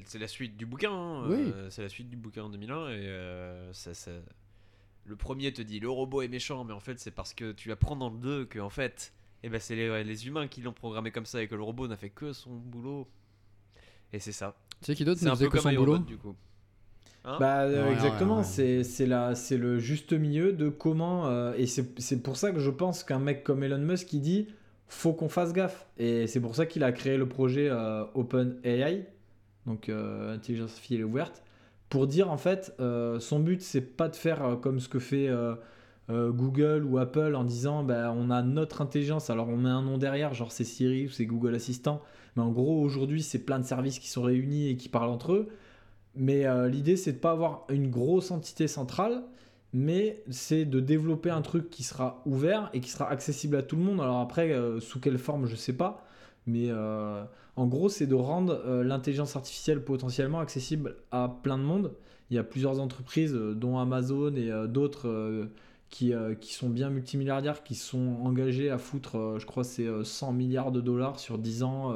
[0.06, 0.92] c'est la suite du bouquin.
[0.92, 1.36] hein, Oui.
[1.56, 4.12] euh, c'est la suite du bouquin en 2001 et euh, ça, ça-
[5.08, 7.72] le premier te dit le robot est méchant, mais en fait c'est parce que tu
[7.72, 10.74] apprends dans le 2 que en fait, eh ben, c'est les, les humains qui l'ont
[10.74, 13.08] programmé comme ça et que le robot n'a fait que son boulot.
[14.14, 14.56] Et c'est ça.
[14.82, 16.36] Tu sais qui d'autre un faisait peu que comme son boulot du coup.
[17.26, 18.44] Hein Bah euh, Ouais, ouais, exactement, ouais.
[18.44, 22.52] c'est c'est la c'est le juste milieu de comment euh, et c'est c'est pour ça
[22.52, 24.48] que je pense qu'un mec comme Elon Musk qui dit
[24.88, 29.06] faut qu'on fasse gaffe et c'est pour ça qu'il a créé le projet euh, OpenAI
[29.66, 31.44] donc euh, intelligence artificielle ouverte
[31.90, 35.00] pour dire en fait euh, son but c'est pas de faire euh, comme ce que
[35.00, 35.56] fait euh,
[36.10, 39.98] Google ou Apple en disant bah, on a notre intelligence alors on met un nom
[39.98, 42.02] derrière genre c'est Siri ou c'est Google Assistant
[42.36, 45.34] mais en gros aujourd'hui c'est plein de services qui sont réunis et qui parlent entre
[45.34, 45.50] eux
[46.20, 49.22] mais l'idée, c'est de pas avoir une grosse entité centrale,
[49.72, 53.76] mais c'est de développer un truc qui sera ouvert et qui sera accessible à tout
[53.76, 54.02] le monde.
[54.02, 56.04] Alors après, sous quelle forme, je sais pas.
[56.48, 56.72] Mais
[57.58, 61.92] en gros, c'est de rendre euh, l'intelligence artificielle potentiellement accessible à plein de monde.
[62.30, 65.48] Il y a plusieurs entreprises, euh, dont Amazon et euh, d'autres,
[65.90, 70.34] qui, qui sont bien multimilliardaires, qui sont engagés à foutre, je crois, c'est euh, 100
[70.34, 71.94] milliards de dollars sur 10 ans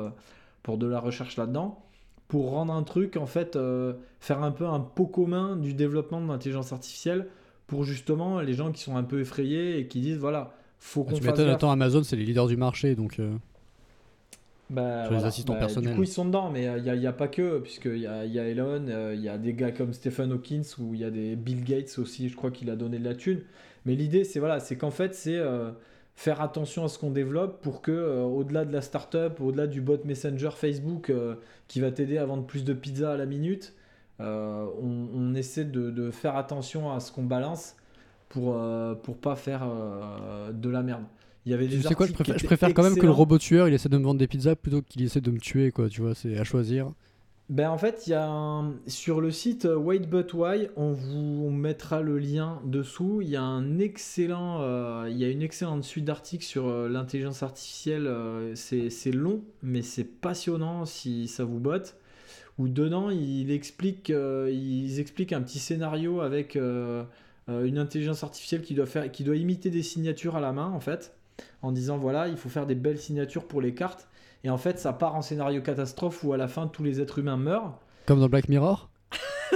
[0.64, 1.86] pour de la recherche là-dedans
[2.28, 3.60] pour rendre un truc, en fait,
[4.22, 7.28] faire un peu un pot commun du développement de l'intelligence artificielle
[7.68, 11.10] pour justement les gens qui sont un peu effrayés et qui disent voilà, faut qu'on
[11.16, 11.56] Tu fasse m'étonnes, gaffe.
[11.56, 13.20] attends, Amazon, c'est les leaders du marché, donc.
[14.72, 15.92] Bah, Sur les assistants personnels.
[15.92, 18.40] Du coup, ils sont dedans, mais il n'y a, pas que, puisqu'il y a, y
[18.40, 21.12] a Elon, euh, il y a des gars comme Stephen Hawkins, ou il y a
[21.12, 23.42] des Bill Gates aussi, je crois qu'il a donné de la thune.
[23.86, 25.72] Mais l'idée, c'est voilà, c'est qu'en fait, c'est euh,
[26.16, 29.82] faire attention à ce qu'on développe pour que, euh, au-delà de la startup, au-delà du
[29.82, 31.36] bot Messenger Facebook euh,
[31.68, 33.74] qui va t'aider à vendre plus de pizza à la minute,
[34.20, 37.76] euh, on, on essaie de, de faire attention à ce qu'on balance
[38.30, 38.58] pour,
[39.04, 39.68] pour pas faire
[40.54, 41.04] de la merde.
[41.46, 43.06] Il y avait des Tu sais quoi, je préfère, je étaient préfère quand même que
[43.06, 45.40] le robot tueur il essaie de me vendre des pizzas plutôt qu'il essaie de me
[45.40, 45.90] tuer, quoi.
[45.90, 46.92] Tu vois, c'est à choisir.
[47.50, 50.94] Ben en fait, il y a un- sur le site euh, Wait But Why, on
[50.94, 53.20] vous mettra le lien dessous.
[53.22, 56.88] Il y a un excellent, euh, il y a une excellente suite d'articles sur euh,
[56.88, 58.08] l'intelligence artificielle.
[58.08, 61.98] euh, c'est long, mais c'est passionnant si ça vous botte.
[62.58, 68.86] Où dedans, il explique, ils expliquent un petit scénario avec une intelligence artificielle qui doit
[68.86, 71.14] faire, qui doit imiter des signatures à la main en fait,
[71.62, 74.08] en disant voilà, il faut faire des belles signatures pour les cartes.
[74.44, 77.20] Et en fait, ça part en scénario catastrophe où à la fin tous les êtres
[77.20, 77.78] humains meurent.
[78.08, 78.90] Comme dans Black Mirror?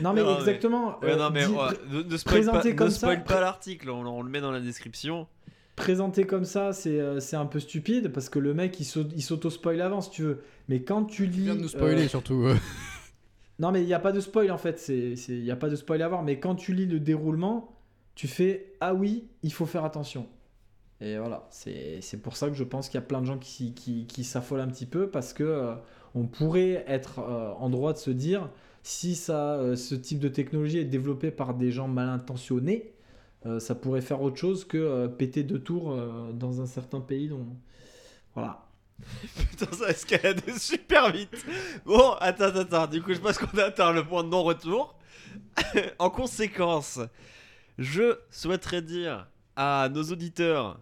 [0.00, 0.96] Non mais Non, exactement.
[1.04, 3.40] Euh, non, mais dit- ouais, ne, ne spoil pas, présenté ne comme spoil ça, pas
[3.40, 5.26] l'article, on, on le met dans la description.
[5.76, 9.08] présenté comme ça, c'est euh, c'est un peu stupide parce que le mec il s'au-
[9.14, 10.42] il s'auto-spoil avant si tu veux.
[10.68, 11.40] Mais quand tu Il lis.
[11.44, 12.42] vient de nous spoiler euh, surtout.
[12.44, 12.56] euh.
[13.60, 15.56] Non mais il n'y a pas de spoil en fait, c'est c'est- il n'y a
[15.56, 16.22] pas de spoil à voir.
[16.22, 17.72] Mais quand tu lis le déroulement,
[18.16, 20.26] tu fais Ah oui, il faut faire attention.
[21.04, 23.74] Et voilà, c'est pour ça que je pense qu'il y a plein de gens qui,
[23.74, 25.74] qui, qui s'affolent un petit peu parce que euh,
[26.14, 28.48] on pourrait être euh, en droit de se dire
[28.82, 32.90] si ça, euh, ce type de technologie est développé par des gens mal intentionnés,
[33.58, 35.94] ça pourrait faire autre chose que péter deux tours
[36.32, 37.28] dans un certain pays.
[37.28, 37.46] Donc
[38.34, 38.64] voilà.
[39.50, 41.44] Putain, ça escalade super vite.
[41.84, 42.86] Bon, attends, attends, attends.
[42.86, 44.98] Du coup, je pense qu'on a atteint le point de non-retour.
[45.98, 47.00] en conséquence,
[47.76, 50.80] je souhaiterais dire à nos auditeurs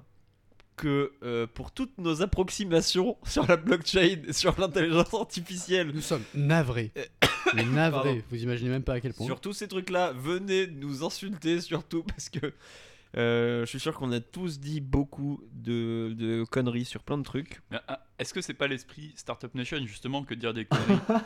[0.82, 6.90] que euh, pour toutes nos approximations sur la blockchain, sur l'intelligence artificielle, Nous sommes navrés.
[7.54, 7.70] Mais Pardon.
[7.72, 8.24] navrés.
[8.30, 9.26] Vous imaginez même pas à quel point.
[9.26, 12.52] sur tous ces trucs-là, venez nous insulter surtout parce que
[13.16, 17.22] euh, je suis sûr qu'on a tous dit beaucoup de, de conneries sur plein de
[17.22, 17.60] trucs.
[17.88, 20.98] Ah, Est-ce que c'est pas l'esprit Startup Nation justement que de dire des conneries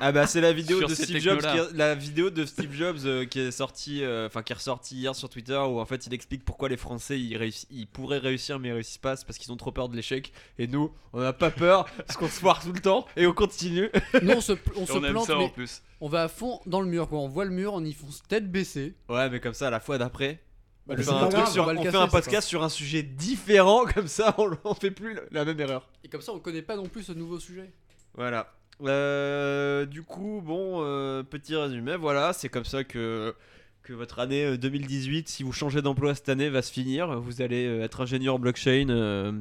[0.00, 2.44] Ah bah c'est la vidéo Sur de ces Steve Jobs, qui est- la vidéo de
[2.44, 5.80] Steve Jobs euh, qui est sortie, euh, enfin qui est ressortie hier sur Twitter où
[5.80, 9.24] en fait il explique pourquoi les Français ils, pourraient réussir mais ils réussissent pas, c'est
[9.26, 12.26] parce qu'ils ont trop peur de l'échec et nous on n'a pas peur parce qu'on
[12.28, 13.88] se foire tout le temps et on continue.
[14.22, 15.82] Nous on se, on se On aime plante, ça en mais plus.
[16.00, 17.08] on va à fond dans le mur.
[17.08, 17.18] Quoi.
[17.20, 18.94] On voit le mur, on y fonce tête baissée.
[19.08, 20.40] Ouais mais comme ça à la fois d'après.
[20.86, 23.84] Bah, on c'est fait, un, truc sur- on fait un podcast sur un sujet différent
[23.94, 25.88] comme ça on, on fait plus la même erreur.
[26.04, 27.70] Et comme ça, on connaît pas non plus ce nouveau sujet.
[28.14, 28.52] Voilà.
[28.82, 33.34] Euh, du coup, bon, euh, petit résumé, voilà, c'est comme ça que,
[33.82, 37.18] que votre année euh, 2018, si vous changez d'emploi cette année, va se finir.
[37.20, 39.32] Vous allez euh, être ingénieur blockchain euh,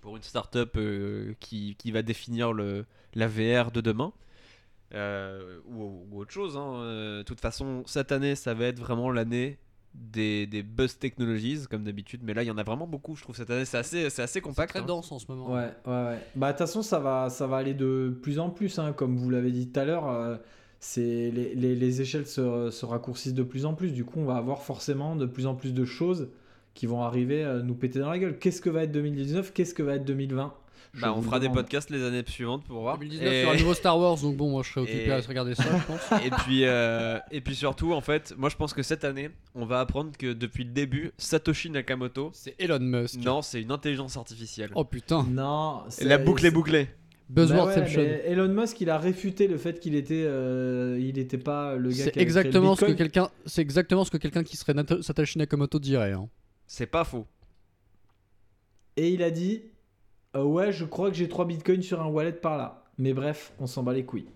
[0.00, 4.12] pour une startup euh, qui, qui va définir le, la VR de demain.
[4.94, 6.56] Euh, ou, ou autre chose.
[6.56, 6.74] hein.
[6.82, 9.58] Euh, De toute façon, cette année, ça va être vraiment l'année
[9.94, 12.20] des, des buzz technologies, comme d'habitude.
[12.24, 13.64] Mais là, il y en a vraiment beaucoup, je trouve, cette année.
[13.64, 14.70] C'est assez, c'est assez C'est compact.
[14.70, 14.84] très hein.
[14.86, 15.52] dense en ce moment.
[15.52, 16.18] Ouais, ouais, ouais.
[16.36, 19.16] Bah, de toute façon, ça va, ça va aller de plus en plus, hein, comme
[19.16, 20.08] vous l'avez dit tout à l'heure.
[20.08, 20.36] euh,
[20.82, 23.92] c'est les, les- les échelles se, se raccourcissent de plus en plus.
[23.92, 26.28] Du coup, on va avoir forcément de plus en plus de choses
[26.72, 28.38] qui vont arriver à nous péter dans la gueule.
[28.38, 30.59] Qu'est-ce que va être 2019 Qu'est-ce que va être 2020 Je
[31.00, 32.98] Bah, on fera des podcasts les années suivantes pour voir.
[32.98, 35.20] 2019 Et- aura un nouveau Star Wars, donc bon, moi je serais occupé Et- à
[35.20, 36.00] regarder ça, je pense.
[36.26, 39.64] et puis euh, et puis surtout en fait moi je pense que cette année on
[39.66, 43.20] va apprendre que depuis le début Satoshi Nakamoto C'est Elon Musk.
[43.20, 45.24] non c'est une intelligence artificielle Oh putain.
[45.30, 46.88] Non, la boucle est bouclée
[47.28, 48.00] Bah ouais, Buzzwordception.
[48.24, 51.94] Elon Musk, il a réfuté le fait qu'il était, euh, il était pas le gars
[51.94, 52.96] qui c'est exactement ce que Bitcoin.
[53.10, 56.12] quelqu'un, c'est exactement ce que quelqu'un qui serait Satoshi Nakamoto dirait.
[56.12, 56.28] hein.
[56.66, 57.26] c'est pas faux
[58.96, 59.62] Et il a dit
[60.36, 62.84] euh, Ouais, je crois que j'ai 3 bitcoins sur un wallet par là.
[62.98, 64.28] Mais bref, on s'en bat les couilles.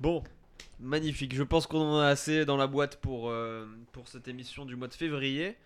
[0.00, 0.22] bon
[0.78, 1.34] magnifique.
[1.34, 4.76] Je pense qu'on en a assez dans la boîte pour euh, pour cette émission du
[4.76, 5.56] mois de février.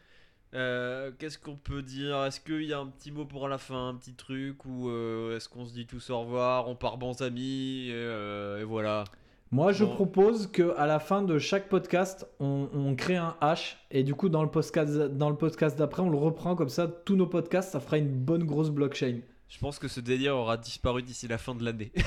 [0.55, 2.25] Euh, Qu'est-ce qu'on peut dire?
[2.25, 4.65] Est-ce qu'il y a un petit mot pour la fin, un petit truc?
[4.67, 4.89] Ou
[5.33, 9.05] est-ce qu'on se dit tous au revoir, on part bons amis et voilà
[9.53, 9.95] Moi, je Bon.
[9.95, 13.79] propose que à la fin de chaque podcast, on, on crée un hash.
[13.91, 16.87] Et du coup, dans le podcast, dans le podcast d'après, on le reprend comme ça.
[16.87, 19.21] Tous nos podcasts, ça fera une bonne grosse blockchain.
[19.49, 21.91] Je pense que ce délire aura disparu d'ici la fin de l'année.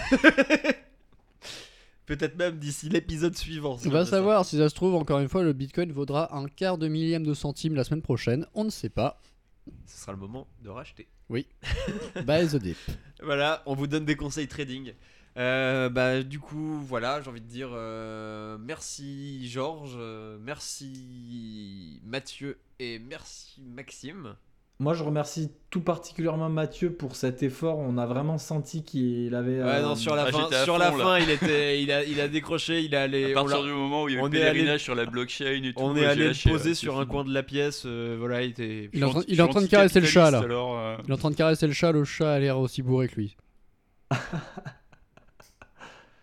[2.06, 3.78] Peut-être même d'ici l'épisode suivant.
[3.78, 4.12] si On va ça.
[4.12, 7.26] savoir si ça se trouve encore une fois le Bitcoin vaudra un quart de millième
[7.26, 8.46] de centime la semaine prochaine.
[8.54, 9.22] On ne sait pas.
[9.86, 11.08] Ce sera le moment de racheter.
[12.26, 12.78] Bye the dip.
[13.22, 14.94] Voilà, on vous donne des conseils trading.
[15.38, 22.60] Euh, bah, du coup, voilà, j'ai envie de dire euh, merci Georges, euh, merci Mathieu
[22.80, 24.36] et merci Maxime.
[24.80, 27.80] moi, je remercie tout particulièrement Mathieu pour cet effort.
[27.80, 29.58] On a vraiment senti qu'il avait.
[29.64, 30.98] Ouais, euh, non, sur la ah, fin, sur la là.
[30.98, 33.32] fin, il était, il a, il a décroché, il est allé.
[33.32, 35.64] À partir du moment où il y a eu est allé- pèlerinage sur la blockchain
[35.64, 37.84] et tout, on est allé le poser ouais, sur un coin de la pièce.
[37.88, 38.92] euh, voilà, il était.
[38.94, 40.40] Il est en train- Je il est en train de caresser le chat, là.
[40.40, 42.84] Alors, euh, Il est en train de caresser le chat, le chat a l'air aussi
[42.84, 43.36] bourré que lui.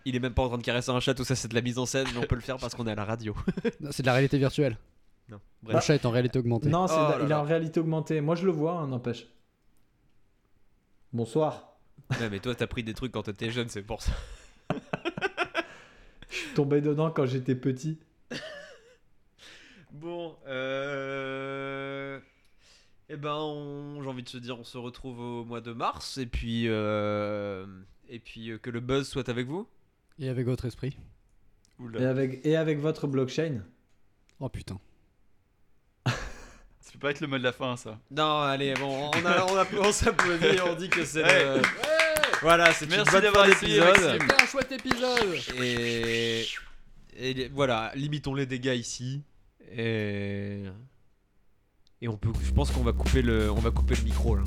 [0.06, 1.60] Il est même pas en train de caresser un chat, tout ça c'est de la
[1.60, 3.34] mise en scène, mais on peut le faire parce qu'on est à la radio.
[3.90, 4.76] C'est de la réalité virtuelle.
[5.28, 5.38] Non,
[5.68, 6.68] Le chat est en réalité augmentée.
[6.70, 8.20] Non, c'est Oh de- là il est en réalité augmentée.
[8.20, 9.26] Moi, je le vois, hein, n'empêche.
[11.12, 11.76] Bonsoir.
[12.18, 14.12] Ouais, mais toi t'as pris des trucs quand t'étais jeune, c'est pour ça.
[16.30, 17.98] Je suis tombé dedans quand j'étais petit.
[19.92, 22.20] Bon, euh.
[23.08, 26.16] Eh ben, on- j'ai envie de se dire, on se retrouve au mois de mars,
[26.18, 26.64] et puis.
[26.68, 27.66] euh,
[28.08, 29.66] Et puis euh, que le buzz soit avec vous.
[30.20, 30.96] Et avec votre esprit.
[31.78, 32.00] oula.
[32.00, 33.62] Et avec, et avec votre blockchain.
[34.38, 34.78] Oh putain.
[36.06, 37.98] Ça peut pas être le mot de la fin, ça.
[38.10, 41.56] Non, allez, bon, on, a, on, a, on s'applaudit, on dit que c'est Ouais.
[41.56, 41.62] le-
[42.42, 43.46] Voilà, c'est Merci d'avoir.
[43.46, 43.68] Maxime.
[44.18, 45.36] C'était un chouette épisode
[47.16, 47.48] Et...
[47.52, 49.22] voilà, limitons les dégâts ici.
[49.72, 50.64] Et,
[52.02, 54.42] et on peut, je pense qu'on va couper le, on va couper le micro là.